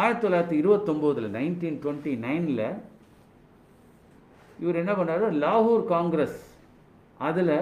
ஆயிரத்தி 0.00 0.22
தொள்ளாயிரத்தி 0.24 0.56
இருபத்தொம்போதில் 0.62 1.28
நைன்டீன் 1.38 1.78
டுவெண்ட்டி 1.84 2.12
நைனில் 2.24 2.66
இவர் 4.62 4.80
என்ன 4.82 4.92
பண்ணார்? 4.98 5.24
லாகூர் 5.44 5.84
காங்கிரஸ் 5.94 6.38
அதில் 7.20 7.56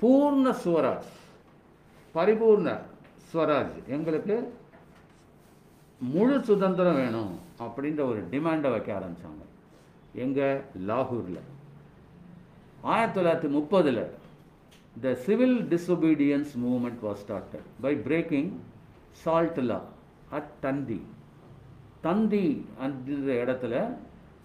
பூர்ண 0.00 0.46
ஸ்வராஜ் 0.62 1.10
பரிபூர்ண 2.14 2.68
ஸ்வராஜ் 3.30 3.76
எங்களுக்கு 3.88 4.36
முழு 6.00 6.36
சுதந்திரம் 6.48 6.98
வேணும் 7.00 7.34
அப்படின்ற 7.64 8.00
ஒரு 8.10 8.20
டிமாண்டை 8.32 8.70
வைக்க 8.74 8.90
ஆரம்பித்தாங்க 8.98 9.42
எங்கள் 10.24 10.56
லாகூரில். 10.88 11.42
ஆயிரத்தி 12.84 13.16
தொள்ளாயிரத்தி 13.16 13.50
முப்பதில் 13.56 14.02
the 14.96 15.14
civil 15.26 15.58
disobedience 15.72 16.52
movement 16.64 17.02
was 17.06 17.22
started 17.24 17.66
by 17.80 17.92
breaking 18.08 18.50
salt 19.24 19.60
law 19.70 19.78
at 20.30 20.52
Dandi 20.60 21.00
Dandi 22.06 22.44
அந்த 22.78 23.28
இடத்துல 23.42 23.74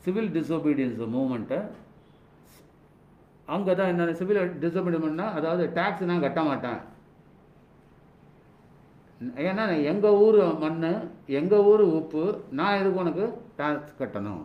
சிவில் 0.05 0.31
டிஸ்ஒபீடியன்ஸ் 0.37 1.01
மூமெண்ட்டை 1.17 1.59
அங்கே 3.55 3.73
தான் 3.79 3.91
என்ன 3.91 4.13
சிவில் 4.19 4.41
டிசோபீடியன்ட்னா 4.63 5.27
அதாவது 5.37 5.63
டேக்ஸ் 5.77 6.09
நான் 6.09 6.25
கட்ட 6.25 6.41
மாட்டேன். 6.49 6.79
ஏன்னா 9.49 9.63
எங்கள் 9.91 10.19
ஊர் 10.25 10.37
மண் 10.61 10.79
எங்கள் 11.39 11.65
ஊர் 11.71 11.83
உப்பு 11.97 12.23
நான் 12.59 12.77
எதுக்கு 12.79 13.01
உனக்கு 13.03 13.25
டேக்ஸ் 13.59 13.97
கட்டணும்? 13.99 14.43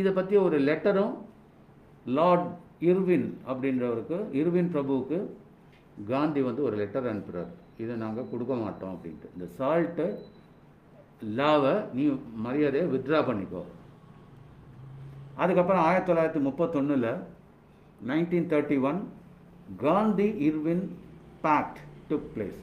இதை 0.00 0.10
பற்றி 0.16 0.34
ஒரு 0.46 0.56
லெட்டரும் 0.68 1.14
லார்ட் 2.16 2.48
இர்வின் 2.90 3.28
அப்படின்றவருக்கு 3.50 4.18
இர்வின் 4.40 4.72
பிரபுவுக்கு 4.74 5.18
காந்தி 6.12 6.40
வந்து 6.48 6.62
ஒரு 6.68 6.76
லெட்டர் 6.82 7.10
அனுப்புகிறார் 7.10 7.50
இதை 7.82 7.94
நாங்கள் 8.04 8.30
கொடுக்க 8.32 8.54
மாட்டோம் 8.62 8.94
அப்படின்ட்டு. 8.94 9.32
இந்த 9.36 9.46
சால்ட்டு 9.58 10.06
லாவை 11.38 11.74
நீ 11.96 12.04
மரியாதையை 12.46 12.86
வித்ட்ரா 12.94 13.20
பண்ணிக்கோ. 13.28 13.62
அதுக்கப்புறம் 15.42 15.84
ஆயிரத்தி 15.88 16.08
தொள்ளாயிரத்தி 16.10 16.40
முப்பத்தொன்னில் 16.48 17.10
nineteen 18.10 18.50
thirty 18.52 18.78
one 18.88 18.98
Gandhi 19.84 20.28
Irwin 20.48 20.84
pact 21.44 21.80
took 22.10 22.28
place 22.34 22.60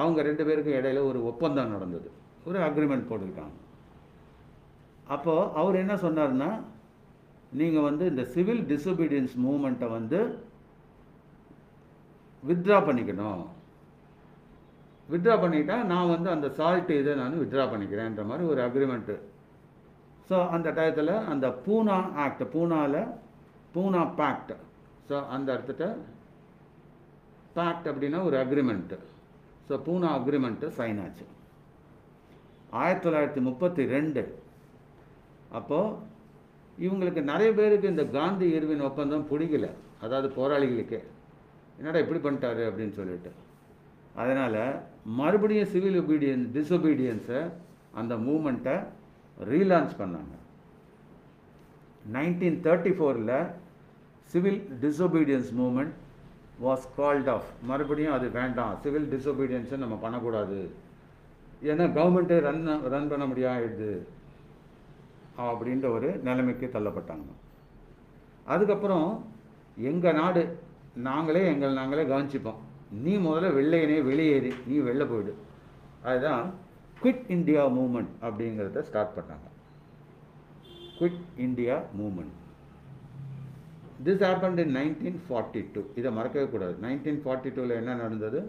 அவங்க 0.00 0.22
ரெண்டு 0.28 0.44
பேருக்கும் 0.46 0.78
இடையில 0.78 1.02
ஒரு 1.10 1.18
ஒப்பந்தம் 1.30 1.74
நடந்தது. 1.74 2.08
ஒரு 2.48 2.58
அக்ரிமெண்ட் 2.68 3.08
போட்டுக்கிட்டாங்க 3.10 3.56
அப்போது 5.14 5.50
அவர் 5.60 5.80
என்ன 5.82 5.94
சொன்னார்னா 6.04 6.50
நீங்கள் 7.60 7.86
வந்து 7.88 8.04
இந்த 8.12 8.22
சிவில் 8.34 8.62
டிசொபீடியன்ஸ் 8.72 9.34
மூமெண்ட்டை 9.44 9.88
வந்து 9.96 10.18
வித்ட்ரா 12.42 12.78
பண்ணிக்கணும். 12.88 13.42
வித்ட்ரா 15.08 15.34
பண்ணிட்டா 15.42 15.76
நான் 15.92 16.12
வந்து 16.14 16.28
அந்த 16.34 16.48
சால்ட் 16.58 16.92
இதை 17.00 17.14
நான் 17.22 17.40
வித்ட்ரா 17.42 17.64
பண்ணிக்கிறேன்ற 17.72 18.22
மாதிரி 18.30 18.44
ஒரு 18.52 18.60
அக்ரிமெண்ட்டு 18.66 19.16
ஸோ 20.28 20.36
அந்த 20.54 20.68
டயத்தில் 20.78 21.14
அந்த 21.32 21.46
பூனா 21.64 21.96
ஆக்ட் 22.24 22.44
பூனாவில் 22.54 23.00
பூனா 23.74 24.02
பேக்ட் 24.20 24.52
ஸோ 25.08 25.16
அந்த 25.34 25.48
இடத்துல 25.56 25.88
பேக்ட் 27.56 27.86
அப்படின்னா 27.90 28.20
ஒரு 28.28 28.36
agreement 28.44 28.98
so 29.68 29.74
Poona 29.86 30.08
agreement 30.18 30.66
sign 30.78 30.98
ஆச்சு. 31.04 31.24
ஆயிரத்தி 32.80 33.04
தொள்ளாயிரத்தி 33.06 33.40
முப்பத்தி 33.48 33.82
ரெண்டு. 33.94 34.22
அப்போது 35.58 35.96
இவங்களுக்கு 36.84 37.22
நிறைய 37.32 37.50
பேருக்கு 37.52 37.92
இந்த 37.94 38.04
காந்தி 38.18 38.46
இர்வின் 38.56 38.86
ஒப்பந்தம் 38.88 39.28
பிடிக்கல. 39.30 39.68
அதாவது 40.04 40.28
போராளிகளுக்கே. 40.38 41.00
என்னடா 41.78 41.98
இப்படி 42.04 42.20
பண்ணிட்டாரு 42.26 42.62
அப்படின்னு 42.68 42.94
சொல்லிட்டு. 43.00 43.30
அதனால் 44.20 44.60
மறுபடியும் 45.20 45.70
சிவில் 45.72 45.98
ஒபீடியன்ஸ் 46.02 46.46
டிஸ்ஒபீடியன்ஸை 46.56 47.40
அந்த 48.00 48.14
மூமெண்ட்டை 48.28 48.76
ரீலான்ச் 49.44 49.96
பண்ணாங்க. 49.98 50.34
நைன்டீன் 52.12 52.58
தேர்ட்டி 52.66 52.92
ஃபோரில் 52.98 53.50
civil 54.22 54.78
disobedience 54.80 55.52
movement 55.58 55.92
was 56.62 56.86
called 56.98 57.28
off 57.30 57.44
மறுபடியும் 57.62 58.12
அது 58.12 58.30
வேண்டாம். 58.30 58.78
சிவில் 58.82 59.12
டிசொபீடியன்ஸை 59.12 59.76
நம்ம 59.76 59.94
பண்ணக்கூடாது. 59.96 60.70
ஏன்னா 61.62 61.86
கவர்மெண்ட்டே 61.98 62.40
ரன் 62.40 62.82
ரன் 62.82 63.08
பண்ண 63.08 63.26
முடியாது 63.26 64.06
அப்படின்ற 65.38 65.90
ஒரு 65.90 66.16
நிலைமைக்கு 66.16 66.70
தள்ளப்பட்டாங்க. 66.72 67.30
அதுக்கப்புறம் 68.44 69.26
எங்கள் 69.76 70.14
நாடு 70.14 70.58
நாங்களே 70.94 71.46
எங்கள் 71.46 71.72
நாங்களே 71.72 72.04
கவனிச்சுப்போம். 72.04 72.54
நீ 72.90 73.16
முதல்ல 73.16 73.54
வெள்ளையனே 73.58 74.02
வெளியேறி. 74.02 74.54
நீ 74.66 74.78
வெளில 74.78 75.08
போயிடு. 75.08 75.36
அதுதான் 76.02 76.52
குவிட் 77.02 77.24
இந்தியா 77.36 77.62
மூமெண்ட் 77.78 78.12
அப்படிங்கிறத 78.26 78.82
ஸ்டார்ட் 78.88 79.14
பண்ணாங்க. 79.16 79.46
Quit 80.98 81.22
India 81.46 81.74
movement 82.00 82.34
this 84.06 84.22
happened 84.26 84.60
in 84.64 84.74
nineteen 84.78 85.18
forty 85.26 85.60
two 85.74 85.82
இதை 86.00 86.10
மறக்கவே 86.18 86.46
கூடாது. 86.54 86.74
நைன்டீன் 86.86 87.20
ஃபார்ட்டி 87.24 87.50
டூவில் 87.56 87.78
என்ன 87.80 87.94
நடந்தது? 88.02 88.40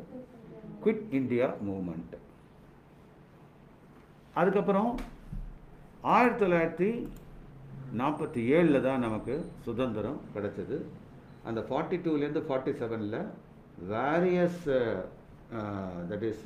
குவிட் 0.83 1.05
இந்தியா 1.19 1.47
மூமெண்ட் 1.67 2.15
அதுக்கப்புறம் 4.39 4.91
ஆயிரத்தி 6.15 6.39
தொள்ளாயிரத்தி 6.43 6.89
நாற்பத்தி 8.01 8.41
ஏழில் 8.55 8.85
தான் 8.87 9.03
நமக்கு 9.05 9.35
சுதந்திரம் 9.65 10.19
கிடைச்சது. 10.33 10.77
அந்த 11.49 11.59
ஃபார்ட்டி 11.67 11.97
டூலேருந்து 12.05 12.43
ஃபார்ட்டி 12.47 12.73
செவனில் 12.81 13.19
various 13.91 14.65
that 16.09 16.25
is 16.31 16.45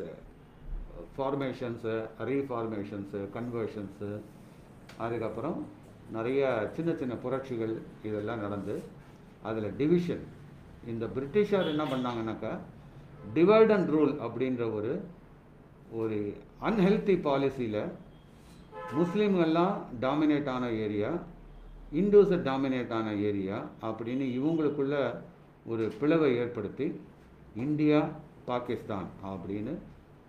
formations 1.15 1.93
reformations 2.25 3.21
conversions 3.33 4.09
அதுக்கப்புறம் 4.99 5.57
நிறைய 6.11 6.41
சின்ன 6.73 6.91
சின்ன 6.93 7.13
புரட்சிகள் 7.15 7.73
இதெல்லாம் 8.03 8.41
நடந்து 8.41 8.75
அதில் 9.43 9.75
டிவிஷன் 9.77 10.23
இந்த 10.87 11.05
பிரிட்டிஷார் 11.15 11.67
என்ன 11.67 11.83
பண்ணாங்கன்னாக்கா 11.85 12.53
டிவைட் 13.33 13.71
அண்ட் 13.71 13.89
ரூல் 13.89 14.13
அப்படின்ற 14.19 14.63
ஒரு 14.73 14.93
ஒரு 15.93 16.17
அன்ஹெல்த்தி 16.61 17.15
பாலிசியில் 17.21 17.81
முஸ்லீம்கள்லாம் 18.93 19.75
டாமினேட் 19.99 20.49
ஆன 20.49 20.65
ஏரியா 20.79 21.11
இந்துஸை 21.93 22.37
டாமினேட் 22.43 22.93
ஆன 22.93 23.13
ஏரியா 23.21 23.57
அப்படின்னு 23.81 24.25
இவங்களுக்குள்ள 24.37 24.95
ஒரு 25.65 25.85
பிளவை 25.99 26.29
ஏற்படுத்தி 26.37 26.87
இந்தியா 27.55 27.99
பாகிஸ்தான் 28.45 29.07
அப்படின்னு 29.23 29.73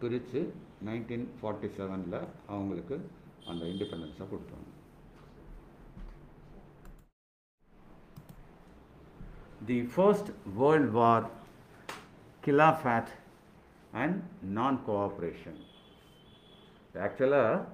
பிரித்து 0.03 0.41
நைன்டீன் 0.89 1.27
ஃபார்ட்டி 1.41 1.69
செவனில் 1.79 2.19
அவங்களுக்கு 2.53 2.97
அந்த 3.51 3.63
இண்டிபெண்டன்ஸை 3.73 4.27
கொடுத்தாங்க. 4.33 4.69
The 9.69 9.79
first 9.95 10.31
world 10.61 10.93
war 10.99 11.27
Khilafat 12.47 13.13
and 14.03 14.19
non 14.59 14.79
cooperation 14.89 15.61
ஆக்சுவலாக 17.07 17.65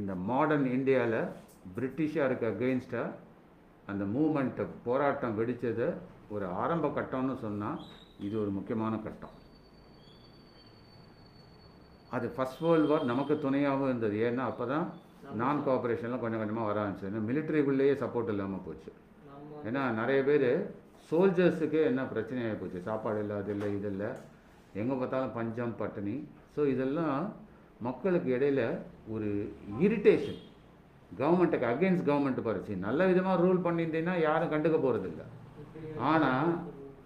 இந்த 0.00 0.12
மாடர்ன் 0.30 0.68
இந்தியாவில் 0.76 1.20
பிரிட்டிஷாருக்கு 1.76 2.46
அகெயின்ஸ்டாக 2.52 3.16
அந்த 3.90 4.04
மூமெண்ட்டை 4.16 4.64
போராட்டம் 4.86 5.38
வெடித்தது 5.38 5.86
ஒரு 6.34 6.46
ஆரம்ப 6.62 6.86
கட்டம்னு 6.98 7.34
சொன்னால் 7.44 7.80
இது 8.26 8.34
ஒரு 8.42 8.50
முக்கியமான 8.58 8.94
கட்டம். 9.06 9.34
அது 12.16 12.26
ஃபஸ்ட் 12.34 12.62
வேர்ல்டு 12.64 12.90
வார் 12.92 13.10
நமக்கு 13.12 13.34
துணையாகவும் 13.44 13.90
இருந்தது. 13.90 14.16
ஏன்னா 14.28 14.44
அப்போ 14.50 14.64
தான் 14.72 14.86
நான் 15.40 15.62
கோஆப்ரேஷன்லாம் 15.66 16.22
கொஞ்சம் 16.24 16.42
கொஞ்சமாக 16.42 16.68
வர 16.70 16.78
ஆரம்பிச்சு 16.82 17.08
ஏன்னா 17.10 17.22
மிலிட்ரிக்குள்ளேயே 17.28 17.94
சப்போர்ட் 18.02 18.32
இல்லாமல் 18.34 18.64
போச்சு. 18.66 18.90
ஏன்னா 19.68 19.82
நிறைய 20.00 20.20
பேர் 20.28 20.48
சோல்ஜர்ஸுக்கு 21.10 21.80
என்ன 21.90 22.00
பிரச்சனையாக 22.12 22.56
போச்சு? 22.60 22.78
சாப்பாடு 22.88 23.20
இல்லை 23.24 23.36
அது 23.42 23.52
இல்லை 23.54 23.68
இது 23.78 23.88
இல்லை. 23.94 24.10
எங்கே 24.80 24.94
பார்த்தாலும் 25.00 25.34
பஞ்சம் 25.38 25.74
பட்டினி. 25.80 26.16
ஸோ 26.54 26.60
இதெல்லாம் 26.74 27.18
மக்களுக்கு 27.86 28.28
இடையில 28.36 28.62
ஒரு 29.14 29.28
இரிட்டேஷன் 29.86 30.40
கவர்மெண்ட்டுக்கு 31.20 31.70
அகெயின்ஸ்ட் 31.70 32.06
கவர்மெண்ட் 32.08 32.46
பறிச்சு 32.48 32.74
நல்ல 32.84 33.06
விதமாக 33.10 33.42
ரூல் 33.44 33.64
பண்ணியிருந்தீங்கன்னா 33.64 34.16
யாரும் 34.28 34.52
கண்டுக்க 34.52 34.76
போகிறதில்ல 34.84 35.24
ஆனால் 36.10 36.50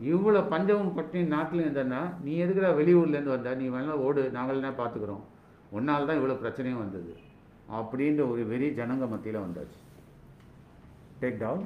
இவ்வளோ 0.00 0.40
பஞ்சமும் 0.52 0.94
பட்டினி 0.96 1.24
நாட்டில் 1.35 1.62
இருந்தேன்னா 1.64 2.00
நீ 2.24 2.32
எதுக்குடா 2.44 2.70
வெளியூர்லேருந்து 2.80 3.35
வந்த? 3.35 3.54
நீ 3.54 3.66
வேணால் 3.74 4.02
ஓடு 4.06 4.22
நாங்களே 4.37 4.72
பார்த்துக்குறோம்? 4.80 5.22
உன்னால் 5.76 6.09
தான் 6.09 6.18
இவ்வளோ 6.20 6.37
பிரச்சனையும் 6.42 6.82
வந்தது. 6.82 7.12
அப்படின்ற 7.78 8.22
ஒரு 8.32 8.42
வெறி 8.52 8.68
ஜனங்க 8.80 9.06
மத்தியில் 9.12 9.44
வந்தாச்சு. 9.46 9.78
Take 11.22 11.38
down 11.44 11.64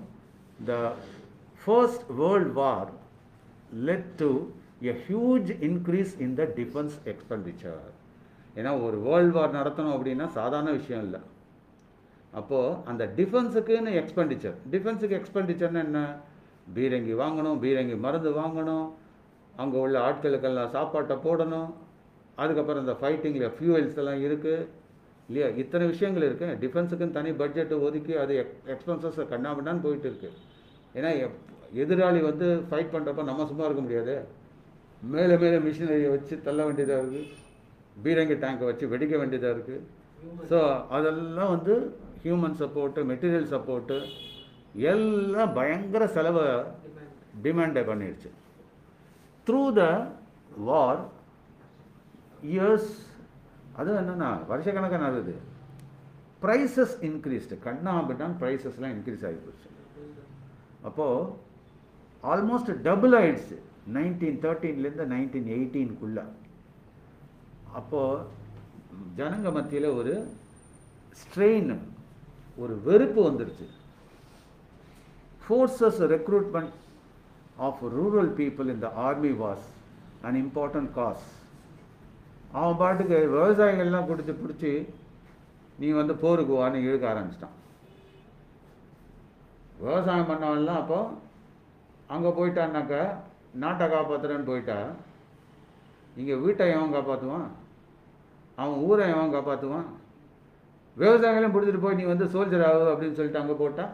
the 0.70 0.92
first 1.62 2.04
world 2.20 2.52
war 2.60 2.90
led 3.88 4.08
to 4.22 4.30
a 4.92 4.94
huge 5.08 5.50
increase 5.68 6.14
in 6.26 6.36
the 6.40 6.44
defence 6.60 6.96
expenditure 7.14 7.84
ஏன்னா 8.58 8.70
ஒரு 8.86 8.96
வேர்ல்டு 9.08 9.34
வார் 9.38 9.58
நடத்தணும் 9.58 9.96
அப்படின்னா 9.96 10.26
சாதாரண 10.38 10.70
விஷயம் 10.70 11.04
இல்லை. 11.06 11.20
அப்போது 12.32 12.76
அந்த 12.90 13.04
டிஃபென்ஸுக்குன்னு 13.18 13.92
எக்ஸ்பெண்டிச்சர் 14.00 14.56
டிஃபென்ஸுக்கு 14.72 15.18
எக்ஸ்பெண்டிச்சர்னு 15.20 15.80
என்ன? 15.86 16.00
பீரங்கி 16.74 17.14
வாங்கணும் 17.14 17.58
பீரங்கி 17.60 17.98
மருந்து 17.98 18.30
வாங்கணும் 18.30 18.86
அங்கே 19.56 19.78
உள்ள 19.78 20.10
ஆட்களுக்கெல்லாம் 20.10 20.70
சாப்பாட்டை 20.70 21.16
போடணும். 21.16 21.70
அதுக்கப்புறம் 22.36 22.86
இந்த 22.86 22.96
ஃபைட்டிங்கில் 23.00 23.50
ஃபியூவல்ஸ் 23.56 23.96
எல்லாம் 23.96 24.20
இருக்குது 24.20 24.66
இல்லையா? 25.28 25.48
இத்தனை 25.56 25.86
விஷயங்கள் 25.86 26.34
இருக்குது 26.34 26.58
டிஃபென்ஸுக்குன்னு 26.60 27.10
தனி 27.10 27.30
பட்ஜெட்டை 27.30 27.80
ஒதுக்கி 27.80 28.16
அது 28.16 28.36
எக் 28.36 28.54
எக்ஸ்பென்சஸை 28.66 29.24
கண்ணாமண்ணான்னு 29.32 29.82
போயிட்டு 29.82 30.08
இருக்கு. 30.08 30.30
ஏன்னா 30.94 31.26
எப்- 31.26 31.38
எதிராளி 31.74 32.22
வந்து 32.22 32.62
ஃபைட் 32.70 32.92
பண்ணுறப்ப 32.92 33.24
நம்ம 33.24 33.46
சும்மா 33.46 33.64
இருக்க 33.64 33.82
முடியாது. 33.82 34.14
மேலே 35.02 35.36
மேலே 35.36 35.58
மிஷினரியை 35.58 36.10
வச்சு 36.10 36.42
தள்ள 36.42 36.64
வேண்டியதாக 36.64 37.02
இருக்குது 37.02 37.38
பீரங்கி 38.04 38.34
டேங்கை 38.34 38.64
வச்சு 38.64 38.86
வெடிக்க 38.86 39.18
வேண்டியதாக 39.18 39.58
இருக்குது 39.58 39.80
ஸோ 40.50 40.58
அதெல்லாம் 40.88 41.48
வந்து 41.48 41.74
ஹியூமன் 42.24 42.56
சப்போர்ட்டு 42.58 43.04
மெட்டீரியல் 43.04 43.50
சப்போர்ட்டு 43.50 43.96
எல்லாம் 44.92 45.54
பயங்கர 45.58 46.06
செலவை 46.16 46.46
டிமாண்டை 47.44 47.82
பண்ணிடுச்சு. 47.90 48.30
த்ரூ 49.46 49.62
த 49.78 49.82
வார் 50.68 51.00
இயர்ஸ் 52.54 52.92
அது 53.78 53.90
என்னென்னா 54.00 54.30
வருஷக்கணக்காக 54.50 55.00
நடக்குது 55.04 55.34
ப்ரைஸஸ் 56.42 56.94
இன்க்ரீஸ்டு 57.08 57.58
கண்ணா 57.66 57.92
அப்படின்னா 58.00 58.28
ப்ரைஸஸ்லாம் 58.42 58.94
இன்க்ரீஸ் 58.96 59.24
ஆகி 59.28 59.38
போச்சு. 59.46 59.68
அப்போது 60.88 61.32
ஆல்மோஸ்ட் 62.32 62.70
டபுள் 62.88 63.16
ஆயிடுச்சு. 63.20 63.56
நைன்டீன் 63.96 64.40
தேர்ட்டீன்லேருந்து 64.44 65.06
நைன்டீன் 65.14 65.50
எயிட்டீனுக்குள்ளே 65.56 66.24
அப்போது 67.78 68.24
ஜனங்க 69.18 69.48
மத்தியில் 69.56 69.96
ஒரு 69.98 70.14
ஸ்ட்ரெயின் 71.20 71.72
ஒரு 72.62 72.74
வெறுப்பு 72.86 73.20
வந்துருச்சு. 73.28 73.66
Forces 75.50 75.98
recruitment 76.14 76.74
of 77.66 77.82
rural 77.94 78.32
people 78.38 78.70
in 78.74 78.82
the 78.84 78.90
army 79.06 79.32
was 79.42 79.66
an 80.22 80.36
important 80.42 80.88
cause 80.96 81.26
அவன் 82.54 82.78
பாட்டுக்கு 82.78 83.16
விவசாயிகள்லாம் 83.34 84.08
பிடிச்சி 84.08 84.32
பிடிச்சி 84.36 84.72
நீ 85.78 85.88
வந்து 85.98 86.14
போருக்கு 86.22 86.54
வான்னு 86.56 86.84
இழுக்க 86.86 87.04
ஆரம்பிச்சிட்டான். 87.10 87.56
விவசாயம் 89.80 90.30
பண்ணவன்லாம் 90.30 90.80
அப்போ 90.82 90.98
அங்கே 92.14 92.30
போயிட்டான்னாக்கா 92.38 93.02
நாட்டை 93.62 93.86
காப்பாற்றுறேன்னு 93.88 94.50
போயிட்டா 94.50 94.78
இங்கே 96.16 96.36
வீட்டை 96.44 96.66
எவன் 96.74 96.94
காப்பாற்றுவான் 96.96 97.48
அவன் 98.58 98.82
ஊரை 98.86 99.04
எவன் 99.14 99.34
காப்பாற்றுவான் 99.34 99.88
விவசாயிகளையும் 100.96 101.54
பிடிச்சிட்டு 101.54 101.84
போய் 101.84 101.98
நீ 102.00 102.06
வந்து 102.08 102.26
சோல்ஜர் 102.34 102.66
ஆகு 102.68 102.92
அப்படின்னு 102.92 103.18
சொல்லிட்டு 103.18 103.42
அங்கே 103.42 103.56
போட்டான் 103.62 103.92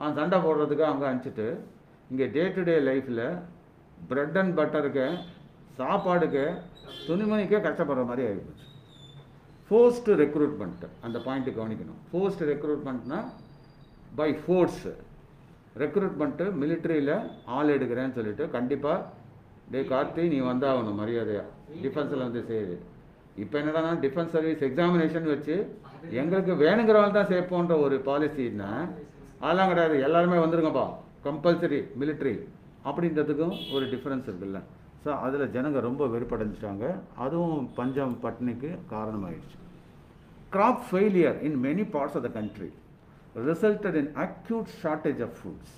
அவன் 0.00 0.14
சண்டை 0.14 0.38
போடுறதுக்கு 0.38 0.84
அங்கே 0.84 1.06
அனுப்பிச்சிட்டு 1.08 1.46
இங்கே 2.10 2.26
டே 2.28 2.44
டு 2.48 2.62
டே 2.62 2.76
லைஃப்பில் 2.80 3.24
ப்ரெட் 4.10 4.38
அண்ட் 4.38 4.54
பட்டருக்கு 4.58 5.06
சாப்பாடுக்கு 5.78 6.44
துணிமணிக்கே 7.06 7.58
கஷ்டப்படுற 7.58 8.04
மாதிரி 8.04 8.24
ஆகிப்போச்சு 8.26 8.66
ஃபோர்ஸ்டு 9.70 10.16
ரெக்ரூட்மெண்ட் 10.20 10.84
அந்த 11.04 11.16
பாயிண்ட்டு 11.18 11.52
கவனிக்கணும். 11.56 12.00
ஃபோர்ஸ்டு 12.08 12.48
ரெக்ரூட்மெண்ட்னா 12.50 13.18
பை 14.16 14.30
ஃபோர்ஸு 14.40 14.92
ரெக்ரூட்மெண்ட்டு 15.78 16.46
மிலிட்ரியில் 16.60 17.12
ஆள் 17.56 17.74
எடுக்கிறேன்னு 17.76 18.16
சொல்லிட்டு 18.16 18.46
கண்டிப்பாக 18.50 19.06
டே 19.70 19.82
கார்த்தி 19.84 20.22
நீ 20.28 20.38
வந்தாகணும் 20.42 20.98
மரியாதையாக 21.00 21.48
டிஃபென்ஸில் 21.82 22.26
வந்து 22.26 22.42
செய்யுது 22.48 22.76
இப்போ 23.36 23.56
என்னடானா 23.60 23.92
டிஃபென்ஸ் 24.00 24.32
சர்வீஸ் 24.32 24.64
எக்ஸாமினேஷன் 24.68 25.28
வச்சு 25.28 25.56
எங்களுக்கு 26.14 26.52
வேணுங்கிறவங்க 26.62 27.16
தான் 27.18 27.30
சேர்ப்போன்ற 27.32 27.74
ஒரு 27.80 27.96
பாலிசின்னா 28.06 28.70
அதெல்லாம் 29.42 29.70
கிடையாது. 29.72 29.96
எல்லாருமே 30.08 30.38
வந்துருங்கப்பா. 30.44 30.86
கம்பல்சரி 31.26 31.80
மிலிட்ரி 32.00 32.34
அப்படின்றதுக்கும் 32.88 33.56
ஒரு 33.76 33.86
டிஃப்ரென்ஸ் 33.94 34.28
இருக்குல்ல. 34.30 34.60
ஸோ 35.04 35.10
அதில் 35.24 35.52
ஜனங்க 35.56 35.80
ரொம்ப 35.88 36.06
வெறுப்படைஞ்சிட்டாங்க. 36.14 36.86
அதுவும் 37.24 37.64
பஞ்சம் 37.80 38.16
பட்னிக்கு 38.26 38.70
காரணமாயிடுச்சு. 38.94 39.56
Crop 40.54 40.78
failure 40.92 41.34
in 41.46 41.52
many 41.66 41.84
parts 41.92 42.14
of 42.18 42.22
the 42.24 42.30
country 42.36 42.68
resulted 43.48 43.94
in 44.00 44.06
acute 44.24 44.70
shortage 44.80 45.20
of 45.26 45.30
foods. 45.42 45.70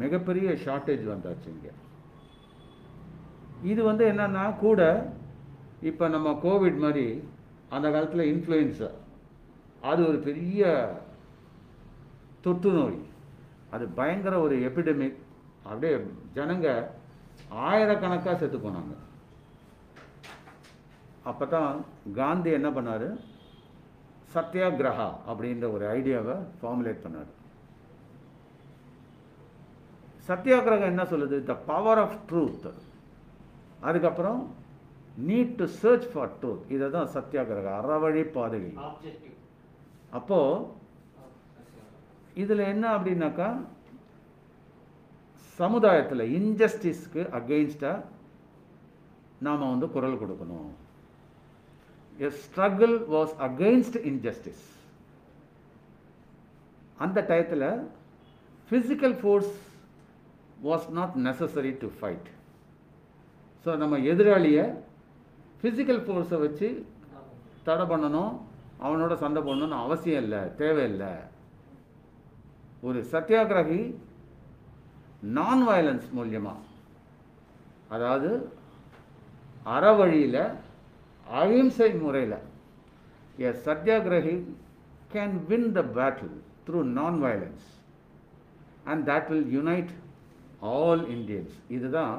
மிகப்பெரிய 0.00 0.48
ஷார்ட்டேஜ் 0.64 1.04
வந்தாச்சு 1.12 1.48
இங்கே. 1.54 1.72
இது 3.70 3.80
வந்து 3.88 4.04
என்னன்னா 4.12 4.44
கூட 4.64 4.80
இப்போ 5.90 6.04
நம்ம 6.14 6.34
கோவிட் 6.44 6.78
மாதிரி 6.84 7.06
அந்த 7.76 7.86
காலத்தில் 7.94 8.24
இன்ஃப்ளூயன்ஸா 8.32 8.90
அது 9.90 10.00
ஒரு 10.10 10.18
பெரிய 10.28 10.68
தொற்று 12.44 12.70
நோய் 12.78 12.98
அது 13.74 13.84
பயங்கர 13.98 14.34
ஒரு 14.44 14.54
எபிடமிக் 14.68 15.18
அப்படியே 15.64 15.94
ஜனங்க 16.36 16.68
ஆயிரக்கணக்காக 17.68 18.36
செத்து 18.42 18.58
போனாங்க. 18.58 18.94
அப்போ 21.30 21.44
தான் 21.54 21.74
காந்தி 22.20 22.50
என்ன 22.58 22.68
பண்ணார்? 22.76 23.08
சத்யாகிரகா 24.34 25.08
அப்படின்ற 25.30 25.66
ஒரு 25.76 25.84
ஐடியாவை 25.96 26.36
ஃபார்முலேட் 26.60 27.04
பண்ணார். 27.04 27.30
சத்யாகிரகம் 30.28 30.92
என்ன 30.92 31.04
சொல்லுது? 31.12 31.36
த 31.50 31.54
பவர் 31.70 32.00
ஆஃப் 32.04 32.18
ட்ரூத் 32.30 32.68
அதுக்கப்புறம் 33.88 34.40
need 35.28 35.54
to 35.60 35.66
search 35.82 36.06
for 36.12 36.34
truth 36.40 36.68
இதை 36.74 36.88
தான் 36.96 37.10
சத்யாகிரகம் 37.16 37.78
அறவழி 37.80 38.22
பாதைகள் 38.36 38.76
அப்போது 40.18 40.66
இதில் 42.42 42.70
என்ன 42.72 42.84
அப்படின்னாக்கா 42.96 43.48
சமுதாயத்தில் 45.58 46.24
இன்ஜஸ்டிஸ்க்கு 46.38 47.22
அகெயின்ஸ்டாக 47.38 48.04
நாம் 49.46 49.70
வந்து 49.72 49.86
குரல் 49.94 50.20
கொடுக்கணும். 50.22 50.70
A 52.26 52.28
struggle 52.42 52.94
was 53.14 53.34
against 53.46 53.98
injustice 54.10 54.64
அந்த 57.04 57.18
டயத்தில் 57.30 57.68
physical 58.68 59.16
force 59.20 59.54
was 60.66 60.86
not 60.98 61.14
necessary 61.26 61.72
to 61.82 61.88
fight 61.98 62.28
so 63.66 63.70
நம்ம 63.82 63.96
எதிராளியை 64.12 64.64
ஃபிசிக்கல் 65.62 66.02
ஃபோர்ஸை 66.06 66.38
வச்சு 66.44 66.68
தடை 67.66 67.84
பண்ணணும் 67.92 68.32
அவனோட 68.86 69.14
சண்டை 69.22 69.40
போடணும்னு 69.46 69.78
அவசியம் 69.84 70.22
இல்லை 70.24 70.42
தேவையில்லை. 70.60 71.12
ஒரு 72.82 73.00
சத்தியாகிரகி 73.12 73.80
நான் 75.30 75.62
வயலன்ஸ் 75.68 76.08
மூலியமாக 76.16 76.58
அதாவது 77.88 78.30
அறவழியில் 79.66 80.42
அகிம்சை 81.26 81.90
முறையில் 81.94 82.38
a 83.38 83.50
satyagrahi 83.66 84.36
can 85.12 85.36
win 85.48 85.68
the 85.72 85.82
battle 85.96 86.36
through 86.66 86.80
non 86.92 87.18
violence 87.24 87.66
and 88.84 89.02
that 89.10 89.28
will 89.28 89.50
unite 89.52 89.92
all 90.74 91.04
Indians 91.08 91.56
இதுதான் 91.68 92.16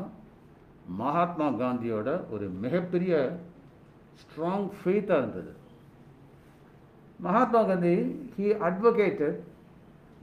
மகாத்மா 0.97 1.47
காந்தியோட 1.61 2.09
ஒரு 2.31 2.45
மிகப்பெரிய 2.63 3.15
ஸ்ட்ராங் 4.21 4.67
ஃபெய்த்தாக 4.77 5.19
இருந்தது. 5.19 5.51
Mahatma 7.19 7.61
Gandhi 7.63 7.95
he 8.35 8.47
advocated 8.59 9.39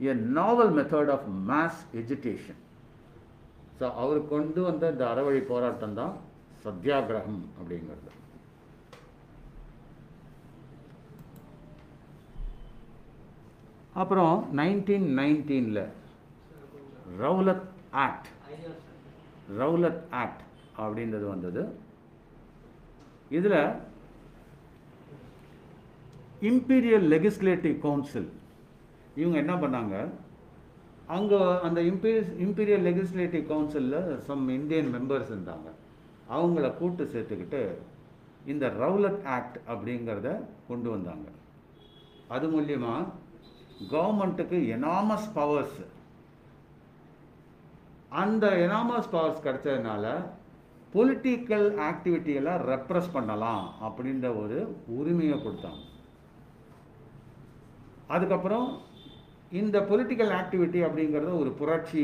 a 0.07 0.13
novel 0.37 0.73
method 0.77 1.11
of 1.15 1.27
mass 1.49 1.81
education 2.01 2.61
so 3.79 3.87
அவர் 4.03 4.21
கொண்டு 4.31 4.61
வந்த 4.67 4.91
இந்த 4.93 5.03
அறவழி 5.11 5.41
போராட்டம் 5.51 5.97
தான் 5.99 6.15
சத்தியாகிரகம் 6.65 7.41
அப்படிங்கிறது. 7.59 8.11
அப்புறம் 14.01 14.35
நைன்டீன் 14.59 15.07
நைன்டீனில் 15.19 15.83
ரவுலத் 17.21 17.67
ஆக்ட் 18.05 18.29
ரவுலத் 19.59 20.03
ஆக்ட் 20.23 20.43
அப்படின்றது 20.83 21.25
வந்தது. 21.33 21.61
இதில் 23.37 23.61
இம்பீரியல் 26.49 27.07
லெகிஸ்லேட்டிவ் 27.13 27.75
கவுன்சில் 27.85 28.29
இவங்க 29.15 29.37
என்ன 29.37 29.53
பண்ணாங்க? 29.55 29.95
அங்கே 31.17 31.37
அந்த 31.67 31.79
இம்பீரியல் 31.81 32.33
இம்பீரியல் 32.45 32.85
லெகிஸ்லேட்டிவ் 32.89 33.45
கவுன்சிலில் 33.51 34.17
சம் 34.27 34.43
இந்தியன் 34.49 34.91
மெம்பர்ஸ் 34.95 35.31
இருந்தாங்க. 35.35 35.69
அவங்கள 36.35 36.77
கூட்டு 36.77 37.03
சேர்த்துக்கிட்டு 37.13 37.61
இந்த 38.45 38.65
ரவுலட் 38.67 39.23
ஆக்ட் 39.37 39.57
அப்படிங்கிறத 39.67 40.29
கொண்டு 40.67 40.89
வந்தாங்க. 40.89 41.27
அது 42.27 42.47
மூலியமாக 42.47 43.07
கவர்மெண்ட்டுக்கு 43.93 44.57
எனாமஸ் 44.75 45.29
பவர்ஸ் 45.37 45.79
அந்த 48.21 48.45
எனாமஸ் 48.65 49.09
பவர்ஸ் 49.11 49.45
கிடைச்சதுனால 49.45 50.05
பொலிட்டிக்கல் 50.93 51.67
ஆக்டிவிட்டியெல்லாம் 51.87 52.61
ரெப்ரஸ் 52.71 53.09
பண்ணலாம் 53.13 53.65
அப்படின்ற 53.87 54.27
ஒரு 54.43 54.59
உரிமையை 54.99 55.37
கொடுத்தாங்க. 55.37 55.83
அதுக்கப்புறம் 58.07 58.67
இந்த 59.57 59.77
பொலிட்டிக்கல் 59.89 60.31
ஆக்டிவிட்டி 60.39 60.79
அப்படிங்கிறது 60.87 61.31
ஒரு 61.43 61.51
புரட்சி 61.59 62.03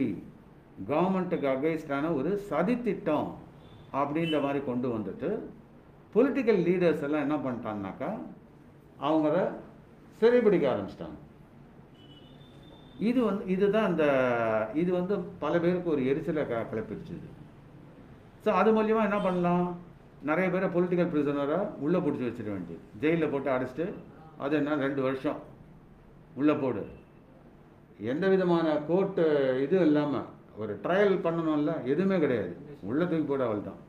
கவர்மெண்ட்டுக்கு 0.91 1.47
அகைன்ஸ்டான 1.51 2.09
ஒரு 2.19 2.31
சதித்திட்டம் 2.49 3.27
அப்படின்ற 3.99 4.37
மாதிரி 4.45 4.59
கொண்டு 4.69 4.87
வந்துட்டு 4.95 5.29
பொலிட்டிக்கல் 6.15 6.61
லீடர்ஸ் 6.67 7.05
எல்லாம் 7.07 7.25
என்ன 7.25 7.37
பண்ணிட்டாங்கனாக்கா 7.43 8.09
அவங்கள 9.07 9.35
சிறைபிடிக்க 10.19 10.65
ஆரம்பிச்சிட்டாங்க. 10.73 11.17
இது 13.09 13.19
வந்து 13.29 13.43
இதுதான் 13.53 13.87
அந்த 13.91 14.03
இது 14.81 14.89
வந்து 14.99 15.15
பல 15.43 15.53
பேருக்கு 15.63 15.93
ஒரு 15.95 16.03
எரிச்சலை 16.11 16.43
க 16.51 16.65
கிளப்பிடுச்சுது. 16.71 17.27
ஸோ 18.43 18.51
அது 18.59 18.69
மூலயமா 18.77 19.01
என்ன 19.09 19.19
பண்ணலாம்? 19.27 19.65
நிறைய 20.29 20.47
பேரை 20.53 20.67
பொலிட்டிக்கல் 20.75 21.11
ப்ரிசனராக 21.13 21.63
உள்ளே 21.85 21.99
பிடிச்சி 22.05 22.27
வச்சிட 22.27 22.49
வேண்டியது. 22.55 22.83
ஜெயிலில் 23.01 23.31
போட்டு 23.33 23.49
அடைச்சிட்டு 23.55 23.87
அது 24.45 24.53
என்ன 24.61 24.77
ரெண்டு 24.85 25.01
வருஷம் 25.07 25.41
உள்ளே 26.41 26.55
போடு. 26.61 26.83
எந்த 28.11 28.25
விதமான 28.33 28.67
கோர்ட்டு 28.89 29.23
இது 29.65 29.77
இல்லாமல் 29.87 30.29
ஒரு 30.61 30.73
ட்ரையல் 30.83 31.17
பண்ணணும்ல 31.25 31.71
எதுவுமே 31.91 32.17
கிடையாது. 32.23 32.53
உள்ள 32.89 33.01
தூக்கி 33.09 33.27
போட 33.29 33.43
அவள் 33.47 33.67
தான் 33.69 33.81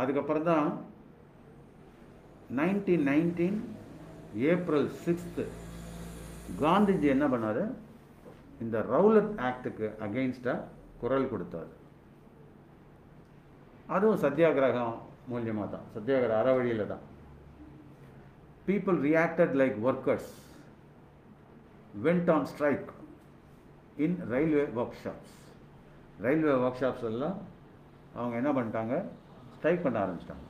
அதுக்கப்புறம் 0.00 0.48
தான் 0.50 0.68
nineteen 2.58 3.06
nineteen 3.10 3.58
April 4.50 4.88
sixth 5.04 5.44
Gandhiji 6.62 7.08
என்ன 7.14 7.26
பண்ணார்? 7.32 7.62
இந்த 8.64 8.78
ரவுலத் 8.92 9.34
ஆக்டுக்கு 9.48 9.86
அகெயின்ஸ்டாக 10.06 10.66
குரல் 11.02 11.30
கொடுத்தார். 11.32 11.70
அதுவும் 13.94 14.22
சத்தியாகிரகம் 14.24 14.94
மூலியமாக 15.30 15.68
தான் 15.74 15.88
சத்தியாகிரக 15.94 16.36
அறவழியில் 16.42 16.90
தான் 16.92 17.04
people 18.66 18.98
reacted 19.08 19.54
like 19.60 19.78
workers 19.88 20.30
went 22.04 22.28
on 22.34 22.42
strike 22.46 22.90
in 24.04 24.12
railway 24.34 24.66
workshops. 24.80 25.30
Railway 26.24 26.52
workshops 26.80 27.06
எல்லாம் 27.08 27.36
அவங்க 28.14 28.34
என்ன 28.40 28.50
பண்ணிட்டாங்க? 28.56 28.94
ஸ்ட்ரைக் 29.56 29.82
பண்ண 29.84 29.96
ஆரம்பிச்சிட்டாங்க. 30.04 30.46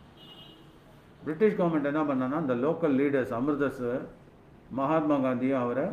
பிரிட்டிஷ் 1.25 1.57
கவர்மெண்ட் 1.61 1.91
என்ன 1.91 2.03
பண்ணனா 2.09 2.39
இந்த 2.45 2.55
லோக்கல் 2.65 2.95
லீடர்ஸ் 3.01 3.33
அமிர்தஸ் 3.39 3.83
மகாத்மா 4.79 5.17
காந்தியும் 5.25 5.63
அவரை 5.65 5.87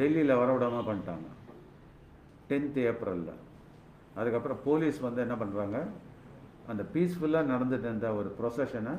டெல்லியில் 0.00 0.38
வரவிடாமல் 0.40 0.88
பண்ணிட்டாங்க. 0.88 1.28
டென்த் 2.50 2.78
ஏப்ரலில் 2.90 3.34
அதுக்கப்புறம் 4.20 4.60
போலீஸ் 4.64 4.98
வந்து 5.06 5.20
என்ன 5.26 5.34
பண்ணுறாங்க 5.42 5.78
அந்த 6.72 6.82
பீஸ்ஃபுல்லாக 6.94 7.50
நடந்துட்டு 7.52 7.88
இருந்த 7.88 8.08
ஒரு 8.20 8.30
ப்ரொசஷனை 8.40 8.94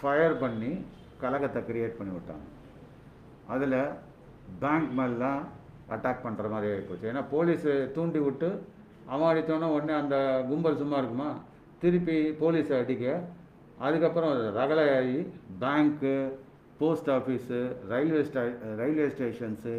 ஃபயர் 0.00 0.36
பண்ணி 0.44 0.72
கலகத்தை 1.20 1.62
கிரியேட் 1.68 1.98
பண்ணி 1.98 2.14
விட்டாங்க. 2.16 2.46
அதில் 3.54 3.78
பேங்க் 4.60 4.90
மேலாம் 4.98 5.42
அட்டாக் 5.88 6.24
பண்ணுற 6.24 6.50
மாதிரி 6.50 6.72
ஆகிப்போச்சு 6.72 7.10
ஏன்னா 7.10 7.22
போலீஸு 7.32 7.92
தூண்டி 7.92 8.18
விட்டு 8.18 8.48
அவன் 9.06 9.28
அடித்தோன்னே 9.30 9.68
உடனே 9.74 9.92
அந்த 9.92 10.44
கும்பல் 10.48 10.76
சும்மா 10.76 10.96
இருக்குமா? 10.96 11.30
திருப்பி 11.78 12.16
போலீஸை 12.30 12.78
அடிக்க. 12.82 13.22
அதுக்கப்புறம் 13.78 14.32
ரகலையாகி 14.56 15.18
பேங்க்கு 15.60 16.14
போஸ்ட் 16.78 17.10
ஆஃபீஸு 17.10 17.58
ரயில்வே 17.88 18.22
ஸ்டே 18.28 18.42
ரயில்வே 18.76 19.06
ஸ்டேஷன்ஸு 19.06 19.74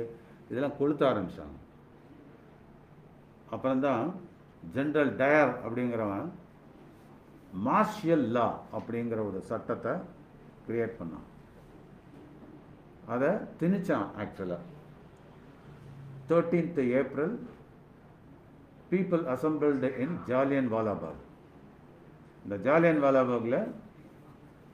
இதெல்லாம் 0.49 0.77
கொளுத்த 0.79 1.03
ஆரம்பித்தாங்க 1.11 1.57
அப்புறம்தான் 3.51 4.13
ஜென்ரல் 4.75 5.11
டயர் 5.15 5.53
அப்படிங்கிறவன் 5.65 6.29
மார்ஷியல் 7.65 8.25
லா 8.27 8.47
அப்படிங்கிற 8.77 9.19
ஒரு 9.29 9.41
சட்டத்தை 9.41 9.91
க்ரியேட் 10.67 10.97
பண்ணான். 10.99 11.27
அதை 13.07 13.29
திணிச்சான் 13.59 14.07
ஆக்சுவலாக 14.17 14.63
thirteenth 16.27 16.79
April 16.91 17.35
people 18.91 19.23
assembled 19.25 19.89
in 19.97 20.17
Jallian 20.25 20.69
Walabagh 20.73 21.23
இந்த 22.43 22.57
ஜாலியன் 22.57 23.01
வாலாபாகில் 23.03 23.59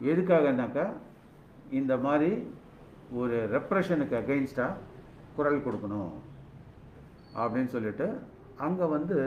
எதுக்காகனாக்கா 0.02 0.86
இந்த 1.70 1.98
மாதிரி 1.98 2.32
ஒரு 3.14 3.38
ரெப்ரெஷனுக்கு 3.52 4.16
அகெயின்ஸ்டாக 4.16 4.80
குரல் 5.36 5.64
கொடுக்கணும் 5.64 6.12
அப்படின்னு 7.36 7.68
சொல்லிட்டு 7.68 8.08
அங்கே 8.58 8.86
வந்து 8.86 9.18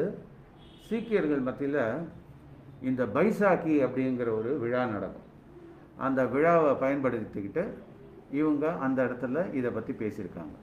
சீக்கியர்கள் 0.89 1.41
மத்தியில் 1.41 1.83
இந்த 2.81 3.07
பைசாக்கி 3.07 3.75
அப்படிங்கிற 3.85 4.29
ஒரு 4.39 4.59
விழா 4.59 4.85
நடக்கும். 4.87 5.23
அந்த 5.99 6.27
விழாவை 6.27 6.73
பயன்படுத்திக்கிட்டு 6.75 7.63
இவங்க 8.31 8.67
அந்த 8.87 8.99
இடத்துல 9.07 9.43
இதை 9.59 9.71
பற்றி 9.71 9.93
பேசியிருக்காங்க. 10.03 10.57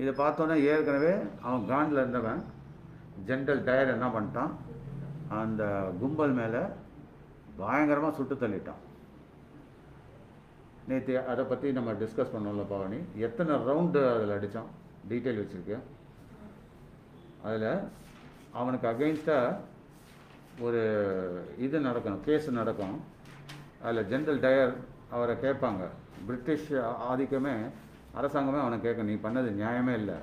இதை 0.00 0.12
பார்த்தோன்னே 0.22 0.56
ஏற்கனவே 0.72 1.12
அவன் 1.46 1.68
காண்டில் 1.70 2.02
இருந்தவன் 2.02 2.42
ஜென்ரல் 3.28 3.62
டயர் 3.68 3.94
என்ன 3.94 4.08
பண்ணிட்டான் 4.16 4.52
அந்த 5.42 5.62
கும்பல் 6.00 6.34
மேலே 6.40 6.62
பயங்கரமாக 7.60 8.16
சுட்டு 8.16 8.34
தள்ளிட்டான். 8.34 8.82
நேற்று 10.88 11.14
அதை 11.30 11.44
பற்றி 11.44 11.68
நம்ம 11.78 11.92
டிஸ்கஸ் 12.02 12.34
பண்ணோம்ல 12.34 12.64
பவானி 12.68 12.98
எத்தனை 13.26 13.54
ரவுண்டு 13.68 14.02
அதில் 14.12 14.34
அடித்தான் 14.36 14.70
டீட்டெயில் 15.10 15.40
வச்சுருக்கேன் 15.40 15.84
அதில் 17.48 17.70
அவனுக்கு 18.60 18.86
அகெயின்ஸ்டாக 18.92 19.58
ஒரு 20.66 20.80
இது 21.64 21.78
நடக்கணும் 21.88 22.24
கேஸ் 22.28 22.48
நடக்கும். 22.60 22.96
அதில் 23.82 24.08
ஜென்ரல் 24.12 24.40
டயர் 24.44 24.72
அவரை 25.16 25.34
கேட்பாங்க. 25.44 25.84
பிரிட்டிஷ் 26.26 26.72
ஆதிக்கமே 27.10 27.54
அரசாங்கமே 28.18 28.60
அவனை 28.60 28.80
கேட்க 28.80 29.02
நீ 29.02 29.14
பண்ணது 29.14 29.48
நியாயமே 29.60 29.92
இல்லை. 29.92 30.14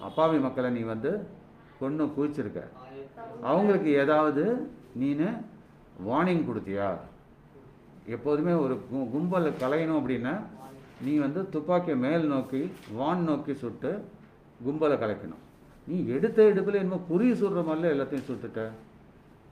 அப்பாவி 0.00 0.38
மக்களை 0.38 0.70
நீ 0.70 0.80
வந்து 0.80 1.26
கொன்று 1.80 2.04
குவிச்சிருக்க. 2.04 2.60
அவங்களுக்கு 3.42 3.90
ஏதாவது 3.90 4.70
நீனு 5.00 5.28
வார்னிங் 6.08 6.46
கொடுத்தியா? 6.48 6.96
எப்போதுமே 8.06 8.52
ஒரு 8.52 8.80
கும்பல் 8.90 9.12
கும்பலை 9.14 9.52
கலையணும் 9.62 9.98
அப்படின்னா 10.00 10.40
நீ 11.02 11.16
வந்து 11.16 11.48
துப்பாக்கியை 11.48 11.98
மேல் 11.98 12.26
நோக்கி 12.26 12.70
வான் 12.92 13.22
நோக்கி 13.22 13.54
சுட்டு 13.54 14.04
கும்பலை 14.66 14.96
கலைக்கணும். 15.02 15.42
நீ 15.86 16.06
எடுத்த 16.06 16.42
எடுப்பில் 16.42 16.80
என்னமோ 16.80 17.00
குறி 17.08 17.32
சுடுற 17.32 17.60
மாதிரில 17.68 17.92
எல்லாத்தையும் 17.94 18.28
சுட்டுட்ட. 18.30 18.70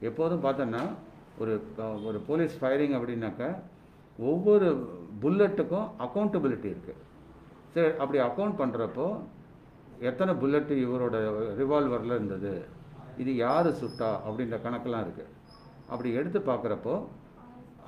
எப்போதும் 0.01 0.45
பார்த்தோன்னா 0.45 0.83
ஒரு 1.39 1.61
ஒரு 2.05 2.19
போலீஸ் 2.27 2.65
ஃபயரிங் 2.65 2.97
அப்படின்னாக்கா 2.99 3.57
ஒவ்வொரு 4.19 4.69
புல்லட்டுக்கும் 5.23 5.89
அக்கௌண்டபிலிட்டி 6.05 6.69
இருக்குது 6.75 7.03
சரி 7.75 7.91
அப்படி 8.03 8.19
அக்கௌண்ட் 8.27 8.61
பண்ணுறப்போ 8.61 9.07
எத்தனை 10.09 10.33
புல்லட்டு 10.43 10.75
இவரோட 10.85 11.17
ரிவால்வரில் 11.61 12.15
இருந்தது? 12.17 12.53
இது 13.23 13.33
யார் 13.37 13.69
சுட்டா? 13.81 14.11
அப்படின்ற 14.27 14.57
கணக்கெலாம் 14.67 15.05
இருக்குது 15.07 15.33
அப்படி 15.93 16.09
எடுத்து 16.21 16.41
பார்க்குறப்போ 16.51 16.95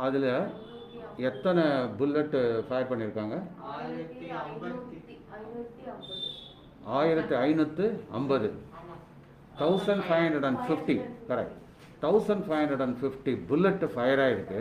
அதில் 0.06 0.30
எத்தனை 1.28 1.64
புல்லட்டு 1.98 2.40
ஃபயர் 2.68 2.90
பண்ணியிருக்காங்க? 2.90 3.36
ஆயிரத்தி 6.98 7.34
ஐநூற்று 7.46 7.86
ஐம்பது. 8.18 8.48
Thousand 9.60 10.04
five 10.06 10.22
hundred 10.24 10.46
and 10.50 10.62
fifty 10.66 10.96
correct 11.30 11.56
thousand 12.04 12.44
five 12.46 12.60
hundred 12.62 12.84
and 12.86 12.98
fifty 13.00 13.32
bullet 13.48 13.86
fire 13.94 14.22
ஆகிருக்கு 14.26 14.60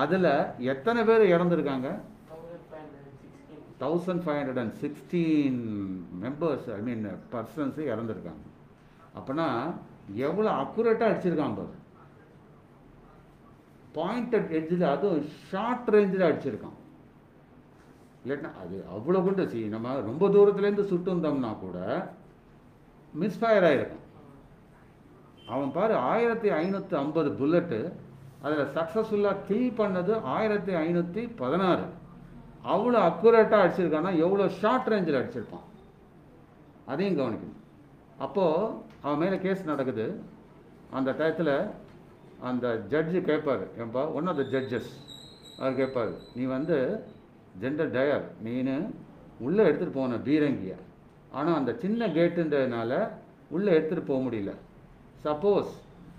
அதில் 0.00 0.32
எத்தனை 0.72 1.00
பேர் 1.08 1.32
இறந்துருக்காங்க? 1.34 1.88
Thousand 3.82 4.22
five 4.24 4.38
hundred 4.38 4.60
and 4.62 4.74
sixteen 4.82 5.62
members 6.24 6.66
I 6.76 6.80
mean 6.88 7.04
persons 7.32 7.78
இறந்துருக்காங்க. 7.92 8.44
அப்போனா 9.18 9.46
எவ்வளோ 10.28 10.50
அக்குரேட்டாக 10.62 11.10
அடிச்சிருக்கான் 11.10 11.58
பாரு. 11.58 11.74
பாயிண்டட் 13.96 14.52
எட்ஜில் 14.58 14.84
அதுவும் 14.92 15.26
ஷார்ட் 15.48 15.90
ரேஞ்சில் 15.94 16.28
அடிச்சிருக்கான். 16.28 16.78
இல்லைன்னா 18.22 18.50
அது 18.62 18.76
அவ்வளோ 18.96 19.20
கொண்டு 19.26 19.44
சி 19.52 19.60
நம்ம 19.74 19.94
ரொம்ப 20.10 20.24
தூரத்துலேருந்து 20.34 20.90
சுட்டு 20.90 21.12
வந்தோம்னா 21.12 21.50
கூட 21.64 21.78
மிஸ்ஃபயர் 23.20 23.66
ஆகிருக்கும் 23.68 24.06
அவன் 25.52 25.72
பாரு 25.76 25.94
ஆயிரத்தி 26.10 26.48
ஐநூற்றி 26.60 26.94
ஐம்பது 27.02 27.30
புல்லட்டு 27.40 27.80
அதில் 28.44 28.70
சக்ஸஸ்ஃபுல்லாக 28.76 29.42
கில் 29.48 29.76
பண்ணது 29.80 30.14
ஆயிரத்தி 30.36 30.72
ஐநூற்றி 30.84 31.22
பதினாறு. 31.42 31.84
அவ்வளோ 32.72 32.98
அக்குரேட்டாக 33.08 33.62
அடிச்சிருக்கான்னா 33.64 34.12
எவ்வளோ 34.24 34.44
ஷார்ட் 34.60 34.90
ரேஞ்சில் 34.92 35.20
அடிச்சிருப்பான். 35.20 35.66
அதையும் 36.92 37.18
கவனிக்கணும். 37.20 37.60
அப்போது 38.24 38.72
அவன் 39.04 39.22
மேலே 39.22 39.38
கேஸ் 39.44 39.70
நடக்குது. 39.70 40.06
அந்த 40.98 41.10
டயத்தில் 41.20 41.54
அந்த 42.50 42.66
ஜட்ஜு 42.92 43.18
கேட்பார் 43.30 43.64
ஏன்பா 43.82 44.02
ஒன் 44.18 44.28
ஆஃப் 44.30 44.40
த 44.40 44.44
ஜட்ஜஸ் 44.54 44.90
அவர் 45.58 45.78
கேட்பார் 45.80 46.12
நீ 46.34 46.44
வந்து 46.56 46.76
ஜென்ரல் 47.62 47.92
டயர் 47.96 48.24
நீனு 48.46 48.76
உள்ளே 49.46 49.62
எடுத்துகிட்டு 49.64 49.98
போன 50.00 50.18
பீரங்கியை? 50.28 50.78
ஆனால் 51.38 51.58
அந்த 51.60 51.72
சின்ன 51.82 52.06
கேட்டுன்றதுனால 52.18 52.92
உள்ளே 53.56 53.70
எடுத்துகிட்டு 53.78 54.10
போக 54.10 54.20
முடியல. 54.26 54.52
சப்போஸ் 55.24 55.72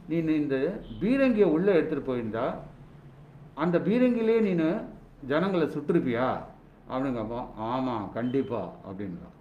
நீ 0.10 0.16
இந்த 0.42 0.58
பீரங்கியை 1.02 1.48
உள்ளே 1.56 1.72
எடுத்துகிட்டு 1.78 2.10
போயிருந்தா 2.10 2.46
அந்த 3.63 3.78
பீரங்கிலே 3.88 4.38
நீ 4.48 4.54
ஜனங்களை 5.32 5.66
சுட்டிருப்பியா? 5.74 6.28
அப்படிங்கப்போ 6.92 7.39
ஆமாம் 7.72 8.08
கண்டிப்பாக 8.16 8.74
அப்படின்றான். 8.88 9.36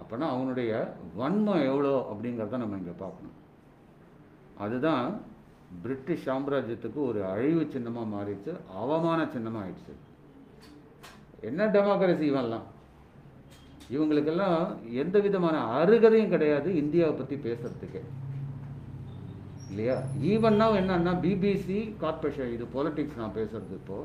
அப்போனா 0.00 0.26
அவனுடைய 0.34 0.70
வன்மம் 1.18 1.64
எவ்வளோ 1.70 1.94
அப்படிங்கிறத 2.10 2.58
நம்ம 2.62 2.78
இங்கே 2.80 2.94
பார்க்கணும். 3.02 3.38
அதுதான் 4.64 5.06
பிரிட்டிஷ் 5.84 6.26
சாம்ராஜ்யத்துக்கு 6.28 7.00
ஒரு 7.10 7.20
அழிவு 7.32 7.62
சின்னமாக 7.74 8.12
மாறிடுச்சு 8.14 8.52
அவமான 8.82 9.20
சின்னமாக 9.34 9.64
ஆயிடுச்சு. 9.64 9.94
என்ன 11.48 11.66
டெமோக்ரஸி 11.76 12.24
இவெல்லாம் 12.32 12.66
இவங்களுக்கெல்லாம் 13.94 14.60
எந்த 15.02 15.16
விதமான 15.24 15.56
அருகதையும் 15.78 16.32
கிடையாது 16.34 16.68
இந்தியாவை 16.82 17.14
பற்றி 17.14 17.36
பேசுகிறதுக்கே 17.46 18.02
இல்லையா? 19.70 19.96
ஈவன்னா 20.32 20.66
என்னன்னா 20.80 21.12
பிபிசி 21.24 21.78
கார்பரேஷன் 22.02 22.54
இது 22.56 22.64
பொலிட்டிக்ஸ் 22.76 23.20
நான் 23.20 23.36
பேசுறது 23.38 23.74
இப்போ. 23.80 23.98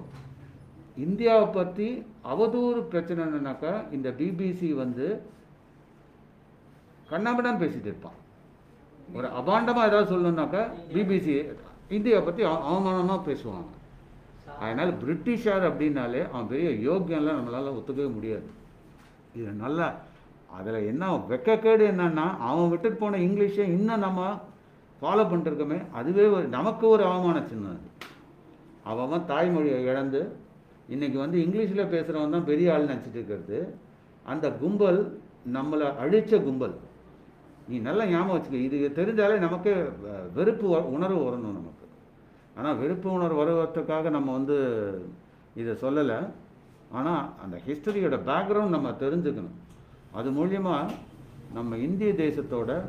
இந்தியாவை 1.06 1.48
பற்றி 1.58 1.88
அவதூறு 2.32 2.80
பிரச்சனை 2.92 3.20
என்னன்னாக்கா 3.28 3.74
இந்த 3.98 4.10
பிபிசி 4.20 4.70
வந்து 4.84 5.08
கண்ணாமடான்னு 7.12 7.62
பேசிட்டு 7.64 7.90
இருப்பான். 7.92 8.18
ஒரு 9.18 9.28
அபாண்டமாக 9.40 9.90
ஏதாவது 9.90 10.12
சொல்லணுன்னாக்கா 10.14 10.64
பிபிசி 10.96 11.36
இந்தியாவை 11.98 12.24
பற்றி 12.26 12.44
அவமானமாக 12.70 13.22
பேசுவாங்க. 13.30 13.70
அதனால் 14.62 14.92
பிரிட்டிஷார் 15.02 15.66
அப்படின்னாலே 15.70 16.22
அவன் 16.32 16.50
பெரிய 16.52 16.70
யோக்கியம்லாம் 16.88 17.40
நம்மளால் 17.40 17.76
ஒத்துக்கவே 17.78 18.10
முடியாது. 18.18 18.48
இது 19.38 19.52
நல்லா 19.64 19.88
அதில் 20.58 20.88
என்ன 20.92 21.10
வெக்கக்கேடு 21.32 21.84
என்னன்னா 21.94 22.28
அவன் 22.48 22.70
விட்டுட்டு 22.72 23.00
போன 23.02 23.20
இங்கிலீஷை 23.26 23.66
இன்னும் 23.78 24.06
நம்ம 24.06 24.22
ஃபாலோ 25.02 25.28
பண்ணிருக்கோமே 25.28 25.92
அதுவே 25.92 26.26
ஒரு 26.26 26.48
நமக்கு 26.48 26.88
ஒரு 26.88 27.04
அவமான 27.04 27.44
சின்னம் 27.48 27.72
அது. 27.72 28.08
அவன் 28.84 29.22
தாய்மொழியை 29.28 29.82
இழந்து 29.82 30.36
இன்னைக்கு 30.88 31.20
வந்து 31.20 31.40
இங்கிலீஷில் 31.40 31.88
பேசுகிறவன் 31.88 32.30
தான் 32.30 32.46
பெரிய 32.46 32.74
ஆள் 32.74 32.86
நினச்சிட்டு 32.86 33.10
இருக்கிறது. 33.10 33.76
அந்த 34.24 34.52
கும்பல் 34.52 35.22
நம்மளை 35.54 35.94
அழிச்ச 36.04 36.44
கும்பல். 36.44 36.76
நீ 37.68 37.78
நல்லா 37.78 38.06
ஞாபகம் 38.06 38.42
வச்சுக்க 38.42 38.54
இது 38.54 38.92
தெரிஞ்சாலே 38.96 39.38
நமக்கு 39.38 39.92
வெறுப்பு 40.36 40.68
வ- 40.68 40.82
உணர்வு 40.82 41.24
வரணும் 41.24 41.52
நமக்கு. 41.52 41.88
ஆனால் 42.56 42.78
வெறுப்பு 42.78 43.12
உணர்வு 43.12 43.36
வருவதற்காக 43.36 44.10
நம்ம 44.10 44.32
வந்து 44.32 44.58
இதை 45.56 45.74
சொல்லலை. 45.74 46.30
ஆனால் 46.92 47.30
அந்த 47.44 47.60
ஹிஸ்டரியோட 47.68 48.20
பேக்ரவுண்ட் 48.26 48.68
நம்ம 48.68 48.90
தெரிஞ்சுக்கணும். 48.92 49.58
அது 50.12 50.32
மூலியமாக 50.32 50.90
நம்ம 51.54 51.78
இந்திய 51.78 52.14
தேசத்தோட 52.14 52.82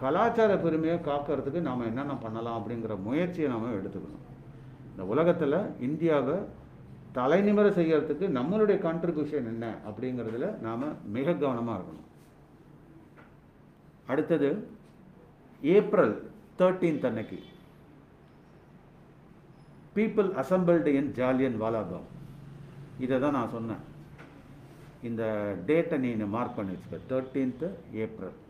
கலாச்சார 0.00 0.56
பெருமையை 0.56 0.98
காக்கிறதுக்கு 0.98 1.60
நாம் 1.60 1.86
என்னென்ன 1.86 2.14
பண்ணலாம் 2.16 2.58
அப்படிங்கிற 2.60 3.02
முயற்சியை 3.02 3.50
நாம் 3.50 3.76
எடுத்துக்கணும். 3.78 4.24
இந்த 4.90 5.04
உலகத்தில் 5.12 5.80
இந்தியாவை 5.80 6.34
தலைநிமிர 7.14 7.66
செய்கிறதுக்கு 7.78 8.26
நம்மளுடைய 8.38 8.76
கான்ட்ரிபியூஷன் 8.86 9.50
என்ன 9.52 9.74
அப்படிங்கிறதுல 9.88 10.58
நாம் 10.58 11.10
மிக 11.16 11.34
கவனமாக 11.34 11.80
இருக்கணும். 11.80 12.08
அடுத்தது 14.06 14.68
ஏப்ரல் 15.62 16.30
தேர்ட்டீன்த் 16.58 17.06
அன்னைக்கு. 17.06 17.38
People 19.94 20.30
assembled 20.42 20.86
in 20.86 21.12
Jallian 21.12 21.60
Walabagh 21.62 22.10
இதை 22.98 23.20
தான் 23.20 23.36
நான் 23.38 23.54
சொன்னேன். 23.56 23.82
இந்த 25.02 25.22
டேட்டை 25.66 25.98
நீ 25.98 26.10
மார்க் 26.14 26.56
பண்ணி 26.56 26.72
வச்சுக்க. 26.72 26.98
தேர்ட்டீன்த்து 27.12 27.68
ஏப்ரல் 27.92 28.42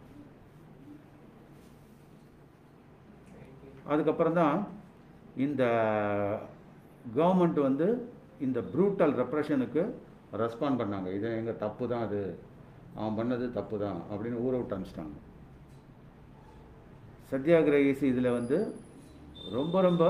அதுக்கப்புறம் 3.90 4.38
தான் 4.40 4.56
இந்த 5.46 5.62
கவர்மெண்ட் 7.18 7.60
வந்து 7.68 7.86
இந்த 8.46 8.58
ப்ரூட்டல் 8.72 9.14
ரெப்ரஷனுக்கு 9.20 9.82
ரெஸ்பாண்ட் 10.42 10.80
பண்ணாங்க. 10.80 11.08
இது 11.16 11.28
எங்கள் 11.40 11.60
தப்பு 11.64 11.84
தான் 11.92 12.04
அது 12.06 12.20
அவன் 12.98 13.18
பண்ணது 13.18 13.44
தப்பு 13.58 13.76
தான் 13.84 13.98
அப்படின்னு 14.10 14.42
ஊற 14.46 14.52
விட்டு 14.58 14.76
அனுப்பிச்சிட்டாங்க. 14.76 15.16
சத்யாகிரகிஸ் 17.30 18.04
இதில் 18.10 18.36
வந்து 18.38 18.58
ரொம்ப 19.56 19.80
ரொம்ப 19.88 20.04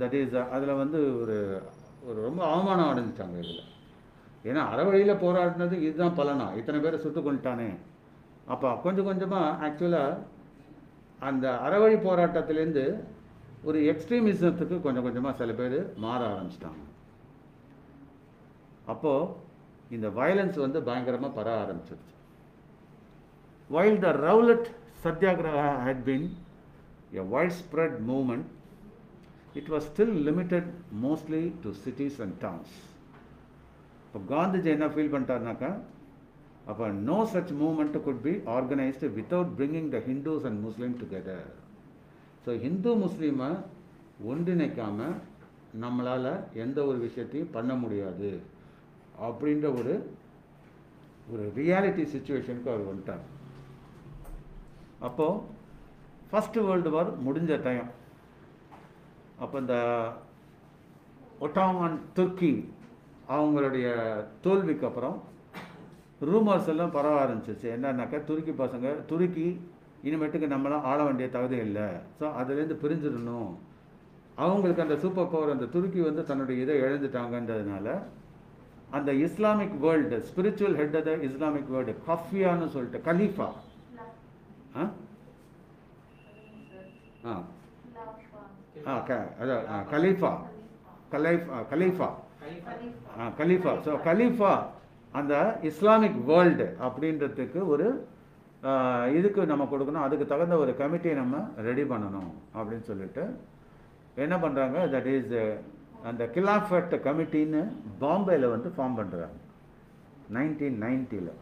தட் 0.00 0.16
இஸ் 0.20 0.36
அதில் 0.56 0.80
வந்து 0.82 1.00
ஒரு 1.22 1.36
ஒரு 2.08 2.18
ரொம்ப 2.28 2.40
அவமானம் 2.52 2.90
அடைஞ்சிட்டாங்க 2.92 3.36
இதில். 3.42 3.64
ஏன்னா 4.48 4.62
அறவழியில் 4.72 5.20
போராடினது 5.24 5.76
இதுதான் 5.86 6.16
பலனா. 6.20 6.46
இத்தனை 6.60 6.78
பேரை 6.84 6.98
சுட்டு 7.04 7.20
கொண்டுட்டானே 7.26 7.68
அப்போ 8.54 8.68
கொஞ்சம் 8.84 9.08
கொஞ்சமாக 9.10 9.56
ஆக்சுவலாக 9.66 10.18
அந்த 11.20 11.50
அறவழி 11.50 11.96
போராட்டத்திலேருந்து 12.08 13.04
ஒரு 13.62 13.78
எக்ஸ்ட்ரீமிசத்துக்கு 13.92 14.80
கொஞ்சம் 14.80 15.02
கொஞ்சமாக 15.02 15.36
சில 15.36 15.52
பேர் 15.52 15.92
மாற 15.96 16.20
ஆரம்பிச்சிட்டாங்க. 16.32 16.82
அப்போது 18.86 19.32
இந்த 19.90 20.08
வயலன்ஸ் 20.08 20.58
வந்து 20.58 20.82
பயங்கரமாக 20.82 21.40
பர 21.40 21.48
ஆரம்பிச்சிருச்சு. 21.64 22.12
While 23.70 23.98
the 23.98 24.10
Rowlatt 24.12 24.68
Rowlatt 25.04 25.84
had 25.84 26.02
been 26.04 26.36
a 27.12 27.28
widespread 27.50 27.96
movement 28.10 28.46
it 29.54 29.68
was 29.68 29.86
still 29.92 30.16
limited 30.28 30.68
mostly 31.02 31.52
to 31.62 31.70
cities 31.84 32.20
and 32.20 32.36
towns 32.38 32.74
இப்போ 34.04 34.18
காந்திஜி 34.34 34.64
என்ன 34.64 34.86
ஃபீல் 34.86 35.12
பண்ணிட்டாருனாக்கா 35.12 35.80
அப்போ 36.66 36.86
no 37.08 37.18
such 37.32 37.52
movement 37.62 37.96
could 38.06 38.22
be 38.22 38.32
organised 38.56 39.08
without 39.18 39.52
bringing 39.58 39.88
the 39.94 39.98
Hindus 40.08 40.46
and 40.48 40.60
Muslim 40.66 40.96
together 41.02 41.48
so 42.46 42.52
Hindu 42.64 42.92
முஸ்லீமை 43.04 43.50
ஒன்றிணைக்காமல் 44.30 45.16
நம்மளால் 45.82 46.30
எந்த 46.64 46.78
ஒரு 46.84 46.98
விஷயத்தையும் 46.98 47.54
பண்ண 47.56 47.72
முடியாது. 47.74 48.30
அப்படின்ற 49.26 49.66
ஒரு 49.78 49.94
ஒரு 51.32 51.44
ரியாலிட்டி 51.56 52.04
சுச்சுவேஷனுக்கு 52.14 52.72
அவர் 52.72 52.88
வந்துட்டார். 52.90 53.24
அப்போது 55.00 55.40
ஃபஸ்ட்டு 56.30 56.64
வேர்ல்டு 56.66 56.90
வார் 56.90 57.10
முடிஞ்ச 57.26 57.62
டைம் 57.62 57.88
அப்போ 59.38 59.56
இந்த 59.58 59.76
ஒட்டாமான் 61.46 61.96
துர்க்கி 62.14 62.52
அவங்களுடைய 63.28 63.86
தோல்விக்கு 64.44 64.86
அப்புறம் 64.86 65.16
ரூமர்ஸ் 66.20 66.68
எல்லாம் 66.72 66.94
பரவ 66.96 67.14
ஆரம்பிச்சிச்சு 67.24 67.66
என்னன்னாக்கா 67.76 68.24
துருக்கி 68.24 68.52
பசங்க 68.60 69.06
துருக்கி 69.10 69.46
இனிமேட்டுக்கு 70.08 70.48
நம்மளாம் 70.52 70.86
ஆள 70.90 70.98
வேண்டிய 71.04 71.26
தகுதி 71.36 71.56
இல்லை. 71.66 71.86
ஸோ 72.18 72.24
அதுலேருந்து 72.40 72.76
பிரிஞ்சிடணும். 72.82 73.50
அவங்களுக்கு 74.44 74.84
அந்த 74.84 74.96
சூப்பர் 75.02 75.30
பவர் 75.32 75.54
அந்த 75.54 75.66
துருக்கி 75.74 76.00
வந்து 76.00 76.22
தன்னுடைய 76.24 76.62
இதை 76.64 76.74
இழந்துட்டாங்கன்றதுனால 76.80 77.88
அந்த 78.96 79.10
Islamic 79.26 79.76
world 79.84 80.16
spiritual 80.28 80.76
head 80.80 80.96
of 80.96 81.06
the 81.08 81.12
Islamic 81.28 81.70
world 81.74 81.94
கஃபியான்னு 82.08 82.68
சொல்லிட்டு 82.74 83.00
கலீஃபா. 83.08 83.48
ஆ? 84.76 84.84
ஆ. 87.26 87.34
கலீஃபா. 89.92 90.32
கலைஃப். 91.14 91.44
கலீஃபா 91.72 92.08
கலீஃபா. 93.38 93.72
ஸோ 93.86 93.92
கலீஃபா 94.08 94.52
அந்த 95.16 95.34
இஸ்லாமிக் 95.62 96.18
வேர்ல்டு 96.28 96.66
அப்படின்றதுக்கு 96.80 97.60
ஒரு 97.68 97.86
இதுக்கு 99.16 99.40
நம்ம 99.46 99.64
கொடுக்கணும். 99.70 100.04
அதுக்கு 100.04 100.26
தகுந்த 100.26 100.54
ஒரு 100.58 100.72
கமிட்டியை 100.78 101.14
நம்ம 101.14 101.36
ரெடி 101.62 101.84
பண்ணணும் 101.84 102.30
அப்படின்னு 102.54 102.84
சொல்லிட்டு 102.84 103.24
என்ன 104.16 104.34
பண்ணுறாங்க 104.36 104.78
தட் 104.92 105.10
இஸ் 105.12 105.34
அந்த 106.04 106.24
கிலாஃபட் 106.34 106.94
கமிட்டின்னு 107.04 107.62
பாம்பேயில் 108.00 108.52
வந்து 108.52 108.68
ஃபார்ம் 108.74 108.98
பண்ணுறாங்க 108.98 109.36
நைன்டீன் 110.32 110.78
நைன்ட்டியில் 110.82 111.32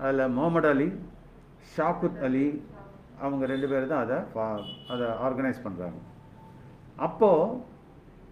அதில் 0.00 0.32
முகமது 0.32 0.68
அலி 0.68 0.88
ஷாக்குத் 1.72 2.22
அலி 2.24 2.46
அவங்க 3.20 3.44
ரெண்டு 3.46 3.68
பேர் 3.68 3.90
தான் 3.90 4.04
அதை 4.04 4.18
ஃபா- 4.30 4.64
அதை 4.88 5.06
ஆர்கனைஸ் 5.24 5.64
பண்ணுறாங்க 5.64 5.98
அப்போது 6.98 7.58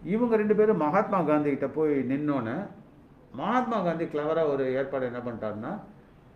இவங்க 0.08 0.34
ரெண்டு 0.36 0.56
பேரும் 0.56 0.82
மகாத்மா 0.82 1.18
காந்தி 1.24 1.50
கிட்ட 1.50 1.68
போய் 1.70 1.94
நின்னோன்னே 2.10 2.56
மகாத்மா 3.34 3.78
காந்தி 3.82 4.04
கிளவராக 4.04 4.52
ஒரு 4.52 4.64
ஏற்பாடு 4.72 5.04
என்ன 5.06 5.20
பண்ணிட்டாருன்னா 5.20 5.72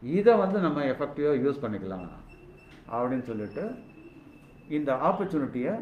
இதை 0.03 0.37
வந்து 0.37 0.59
நம்ம 0.61 0.81
எஃபெக்டிவாக 0.85 1.43
யூஸ் 1.45 1.63
பண்ணிக்கலாம் 1.65 2.07
அப்படின்னு 2.89 3.25
சொல்லிட்டு 3.25 3.65
இந்த 4.69 4.93
ஆப்பர்ச்சுனிட்டியை 4.93 5.75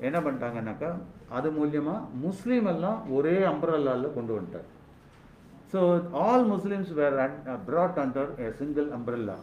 என்ன 0.00 0.18
பண்ணிட்டாங்கன்னாக்கா 0.20 0.90
அது 1.28 1.50
மூலியமாக 1.50 2.06
முஸ்லீம் 2.20 2.66
எல்லாம் 2.66 3.10
ஒரே 3.10 3.44
அம்பரல்லாவில் 3.44 4.14
கொண்டு 4.14 4.32
வந்துட்டார். 4.36 4.68
So 5.72 5.80
all 6.12 6.44
Muslims 6.44 6.92
were 6.92 7.16
brought 7.66 7.98
under 7.98 8.30
a 8.40 8.48
single 8.58 8.88
umbrella 8.92 9.36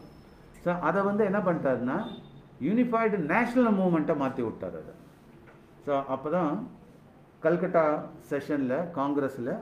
so 0.65 0.79
அதை 0.79 1.03
வந்து 1.03 1.23
என்ன 1.25 1.39
பண்ணிட்டாருன்னா 1.39 1.97
யூனிஃபைடு 2.61 3.17
நேஷ்னல் 3.17 3.71
மூமெண்ட்டை 3.71 4.15
மாற்றி 4.15 4.43
விட்டார் 4.43 4.75
அதை 4.75 4.93
ஸோ 5.85 5.93
அப்போ 6.07 6.29
தான் 6.29 6.51
கல்கட்டா 7.43 7.85
செஷனில் 8.29 8.77
காங்கிரஸில் 8.91 9.53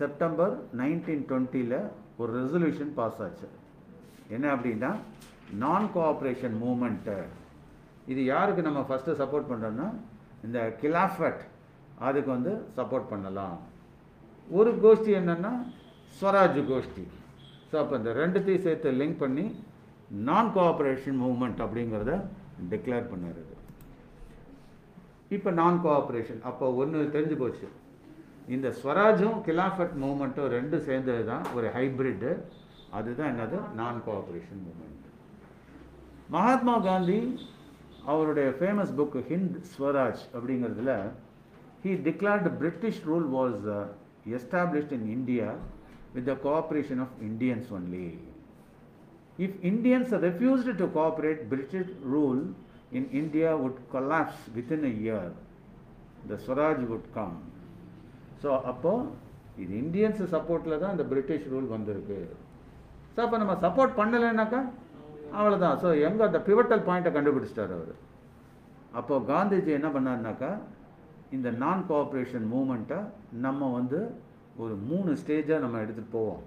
செப்டம்பர் 0.00 0.54
நைன்டீன் 0.80 1.24
டுவெண்ட்டியில் 1.28 1.78
ஒரு 2.20 2.30
ரெசல்யூஷன் 2.40 2.92
பாஸ் 2.98 3.20
ஆச்சு. 3.26 3.48
என்ன 4.34 4.46
அப்படின்னா 4.54 4.90
நான் 5.62 5.86
கோஆப்ரேஷன் 5.96 6.56
மூமெண்ட்டு 6.62 7.16
இது 8.12 8.20
யாருக்கு 8.32 8.66
நம்ம 8.68 8.80
ஃபஸ்ட்டு 8.88 9.18
சப்போர்ட் 9.20 9.50
பண்ணுறோன்னா 9.50 9.86
இந்த 10.46 10.58
கிலாஃபட் 10.80 11.42
அதுக்கு 12.06 12.30
வந்து 12.36 12.52
சப்போர்ட் 12.78 13.10
பண்ணலாம். 13.12 13.56
ஒரு 14.58 14.70
கோஷ்டி 14.82 15.12
என்னென்னா 15.20 15.52
ஸ்வராஜ் 16.18 16.60
கோஷ்டி. 16.70 17.04
ஸோ 17.70 17.74
அப்போ 17.82 17.94
இந்த 18.00 18.10
ரெண்டுத்தையும் 18.20 18.64
சேர்த்து 18.66 18.98
லிங்க் 19.00 19.22
பண்ணி 19.24 19.46
நான் 20.28 20.52
கோஆப்ரேஷன் 20.56 21.18
மூமெண்ட் 21.24 21.62
அப்படிங்கிறத 21.64 22.12
டிக்ளேர் 22.72 23.10
பண்ணிடுது 23.12 23.54
இப்போ 25.36 25.50
நான் 25.60 25.82
கோஆப்ரேஷன் 25.86 26.42
அப்போ 26.50 26.64
ஒன்று 26.82 27.00
தெரிஞ்சு 27.16 27.36
போச்சு. 27.42 27.68
இந்த 28.48 28.68
ஸ்வராஜும் 28.78 29.38
கிலாஃபட் 29.46 29.94
மூமெண்ட்டும் 30.02 30.52
ரெண்டும் 30.52 30.86
சேர்ந்தது 30.88 31.22
தான் 31.24 31.46
ஒரு 31.54 31.68
ஹைப்ரிட்டு 31.76 32.30
அதுதான் 32.92 33.30
என்னது 33.32 33.58
நான் 33.74 33.96
கோஆப்ரேஷன் 34.06 34.60
மூமெண்ட் 34.66 35.02
மகாத்மா 36.30 36.74
காந்தி 36.84 37.20
அவருடைய 38.04 38.48
ஃபேமஸ் 38.58 38.92
புக்கு 38.96 39.20
ஹிந்த் 39.30 39.56
ஸ்வராஜ் 39.70 40.22
அப்படிங்கிறதுல 40.34 40.92
he 41.82 41.92
declared 42.06 42.52
British 42.60 43.02
rule 43.08 43.26
was 43.34 43.66
established 44.36 44.94
in 44.98 45.08
India 45.16 45.48
with 46.14 46.28
the 46.30 46.36
cooperation 46.46 47.02
of 47.04 47.16
Indians 47.22 47.68
only 47.72 48.06
if 49.38 49.58
Indians 49.64 50.14
refused 50.26 50.74
to 50.78 50.88
cooperate 50.94 51.42
British 51.48 51.92
rule 52.12 52.42
in 52.92 53.10
India 53.20 53.50
would 53.62 53.82
collapse 53.92 54.44
within 54.56 54.86
a 54.90 54.94
year 55.00 55.30
the 56.28 56.38
swaraj 56.46 56.84
would 56.84 57.10
come 57.14 57.36
so 58.42 58.50
அப்போது 58.70 59.08
இது 59.62 59.72
Indians 59.82 60.22
சப்போர்ட்டில் 60.34 60.80
தான் 60.82 60.94
இந்த 60.94 61.04
British 61.12 61.46
rule 61.52 61.68
வந்திருக்கு. 61.76 62.18
So 63.14 63.18
அப்போ 63.26 63.36
நம்ம 63.42 63.54
support 63.66 63.94
பண்ணலைன்னாக்கா 64.00 64.60
அவ்வளோதான் 65.38 65.78
so 65.82 65.88
எங்கே 66.08 66.24
அந்த 66.28 66.40
பிவட்டல் 66.48 66.84
பாயிண்ட்டை 66.88 67.12
கண்டுபிடிச்சிட்டார் 67.16 67.74
அவர். 67.78 67.94
அப்போது 68.98 69.26
காந்திஜி 69.30 69.72
என்ன 69.78 69.88
பண்ணார்னாக்கா 69.96 70.50
இந்த 71.36 71.48
நான் 71.62 71.82
கோஆப்ரேஷன் 71.88 72.46
மூமெண்ட்டை 72.52 72.98
நம்ம 73.46 73.70
வந்து 73.78 74.00
ஒரு 74.62 74.74
மூணு 74.90 75.10
ஸ்டேஜாக 75.22 75.62
நம்ம 75.64 75.80
எடுத்துகிட்டு 75.84 76.16
போவோம் 76.18 76.42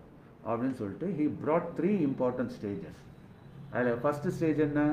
அப்படின்னு 0.47 0.77
சொல்லிட்டு 0.81 1.07
he 1.17 1.25
brought 1.41 1.67
three 1.79 1.91
important 2.07 2.53
stages 2.57 3.01
அதில் 3.73 3.99
ஃபஸ்ட்டு 4.03 4.33
ஸ்டேஜ் 4.37 4.61
என்ன? 4.67 4.83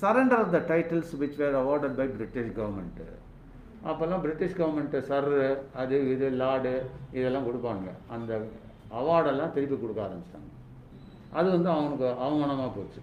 Surrender 0.00 0.40
of 0.44 0.54
the 0.56 0.60
titles 0.70 1.12
which 1.20 1.36
were 1.42 1.58
awarded 1.60 1.98
by 2.00 2.06
British 2.16 2.54
government 2.58 3.06
அப்போல்லாம் 3.88 4.22
பிரிட்டிஷ் 4.24 4.58
கவர்மெண்ட்டு 4.58 4.98
சர்ரு 5.08 5.46
அது 5.80 5.96
இது 6.12 6.26
லார்டு 6.42 6.74
இதெல்லாம் 7.18 7.46
கொடுப்பாங்க 7.48 7.88
அந்த 8.14 8.32
அவார்டெல்லாம் 9.00 9.54
திருப்பி 9.56 9.76
கொடுக்க 9.78 10.00
ஆரம்பிச்சிட்டாங்க. 10.06 10.50
அது 11.38 11.46
வந்து 11.56 11.70
அவனுக்கு 11.76 12.06
அவமானமாக 12.24 12.70
போச்சு. 12.76 13.00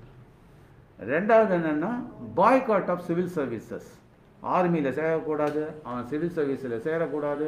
ரெண்டாவது 1.11 1.53
என்னென்னா 1.59 1.91
பாய்காட் 2.39 2.91
ஆஃப் 2.93 3.05
சிவில் 3.09 3.31
சர்வீசஸ் 3.37 3.89
ஆர்மியில் 4.55 4.95
சேரக்கூடாது 4.99 5.63
அவன் 5.87 6.09
சிவில் 6.11 6.35
சர்வீஸில் 6.37 6.83
சேரக்கூடாது. 6.87 7.47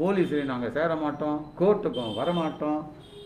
போலீஸ்லேயும் 0.00 0.52
நாங்கள் 0.52 0.74
சேர 0.78 0.90
மாட்டோம் 1.04 1.38
கோர்ட்டுக்கும் 1.60 2.16
வரமாட்டோம் 2.20 2.80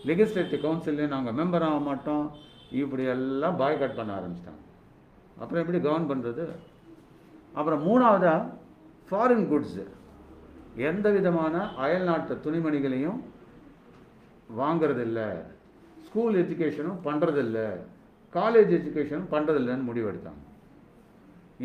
லெஜிஸ்லேட்டிவ் 0.09 0.63
கவுன்சில்லையும் 0.65 1.13
நாங்கள் 1.15 1.35
மெம்பர் 1.39 1.65
ஆக 1.67 1.79
மாட்டோம். 1.89 2.25
இப்படி 2.81 3.03
எல்லாம் 3.15 3.57
பாய்காட் 3.61 3.97
பண்ண 3.99 4.11
ஆரம்பிச்சிட்டாங்க. 4.19 4.61
அப்புறம் 5.41 5.61
எப்படி 5.63 5.79
கவர்ன் 5.87 6.09
பண்ணுறது 6.11 6.45
அப்புறம் 7.59 7.83
மூணாவதாக 7.87 8.41
ஃபாரின் 9.09 9.47
குட்ஸு 9.49 9.83
எந்த 10.89 11.07
விதமான 11.15 11.55
அயல்நாட்டு 11.83 12.33
துணிமணிகளையும் 12.45 13.19
வாங்குறதில்ல. 14.59 15.19
ஸ்கூல் 16.07 16.35
எஜுகேஷனும் 16.41 16.99
பண்ணுறதில்ல 17.07 17.59
காலேஜ் 18.37 18.71
எஜுகேஷனும் 18.77 19.31
பண்ணுறதில்லன்னு 19.33 19.87
முடிவெடுத்தாங்க. 19.89 20.43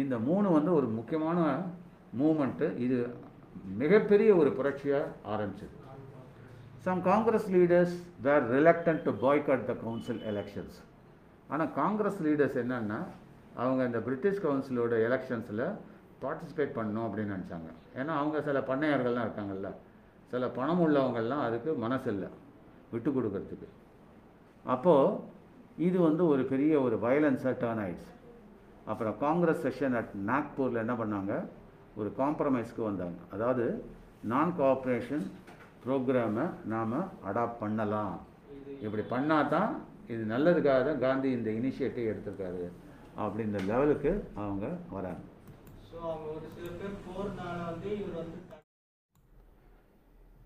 இந்த 0.02 0.14
மூணு 0.28 0.48
வந்து 0.56 0.70
ஒரு 0.78 0.88
முக்கியமான 0.98 1.38
மூமெண்ட்டு 2.20 2.66
இது 2.84 2.98
மிகப்பெரிய 3.82 4.30
ஒரு 4.40 4.50
புரட்சியாக 4.58 5.12
ஆரம்பிச்சது. 5.34 5.74
Some 6.86 7.00
Congress 7.10 7.48
leaders 7.56 7.96
were 8.26 8.44
reluctant 8.56 9.04
to 9.06 9.12
boycott 9.26 9.68
the 9.70 9.74
council 9.84 10.22
elections 10.32 10.78
ஆனால் 11.52 11.72
காங்கிரஸ் 11.80 12.20
லீடர்ஸ் 12.26 12.58
என்னென்னா 12.62 13.00
அவங்க 13.62 13.80
இந்த 13.90 14.00
பிரிட்டிஷ் 14.08 14.42
கவுன்சிலோட 14.46 14.94
எலெக்ஷன்ஸில் 15.08 15.64
பார்ட்டிசிபேட் 16.22 16.76
பண்ணணும் 16.78 17.06
அப்படின்னு 17.06 17.34
நினச்சாங்க. 17.36 17.70
ஏன்னா 18.00 18.12
அவங்க 18.20 18.38
சில 18.48 18.60
பண்ணையார்கள்லாம் 18.70 19.26
இருக்காங்கல்ல. 19.26 19.70
சில 20.32 20.48
பணம் 20.58 20.82
உள்ளவங்கள்லாம் 20.86 21.44
அதுக்கு 21.46 21.70
மனசு 21.84 22.08
இல்லை 22.14 22.28
விட்டு 22.92 23.10
கொடுக்கறதுக்கு. 23.16 23.68
அப்போது 24.74 25.18
இது 25.86 25.98
வந்து 26.08 26.22
ஒரு 26.32 26.42
பெரிய 26.52 26.72
ஒரு 26.86 26.96
வயலன்ஸாக 27.04 27.54
டேர்ன் 27.62 27.82
ஆயிடுச்சு. 27.84 28.12
அப்புறம் 28.90 29.14
காங்கிரஸ் 29.24 29.62
செஷன் 29.66 29.96
அட் 30.00 30.12
நாக்பூரில் 30.30 30.82
என்ன 30.84 30.94
பண்ணாங்க? 31.02 31.34
ஒரு 32.00 32.10
காம்ப்ரமைஸ்க்கு 32.20 32.82
வந்தாங்க. 32.88 33.18
அதாவது 33.34 33.66
நான் 34.32 34.52
கோஆப்ரேஷன் 34.60 35.24
ப்ரோக்ராமை 35.84 36.46
நாம் 36.72 36.96
அடாப்ட் 37.28 37.60
பண்ணலாம். 37.62 38.14
இப்படி 38.84 39.04
பண்ணால் 39.14 39.50
தான் 39.54 39.70
இது 40.12 40.22
நல்லதுக்காக 40.34 40.80
தான் 40.88 41.02
காந்தி 41.06 41.28
இந்த 41.38 41.50
இனிஷியேட்டிவ் 41.58 42.10
எடுத்திருக்காரு 42.12 42.64
அப்படின்ற 43.24 43.58
லெவலுக்கு 43.72 44.12
அவங்க 44.42 44.66
வராங்க. 44.96 45.24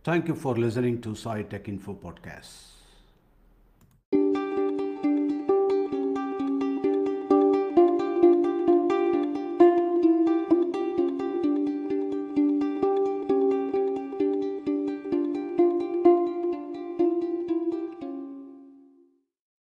Thank 0.05 0.29
you 0.29 0.35
for 0.35 0.55
listening 0.55 1.01
to 1.03 1.15
Sai 1.15 1.43
Tech 1.43 1.69
Info 1.69 1.95
podcast. 1.95 2.74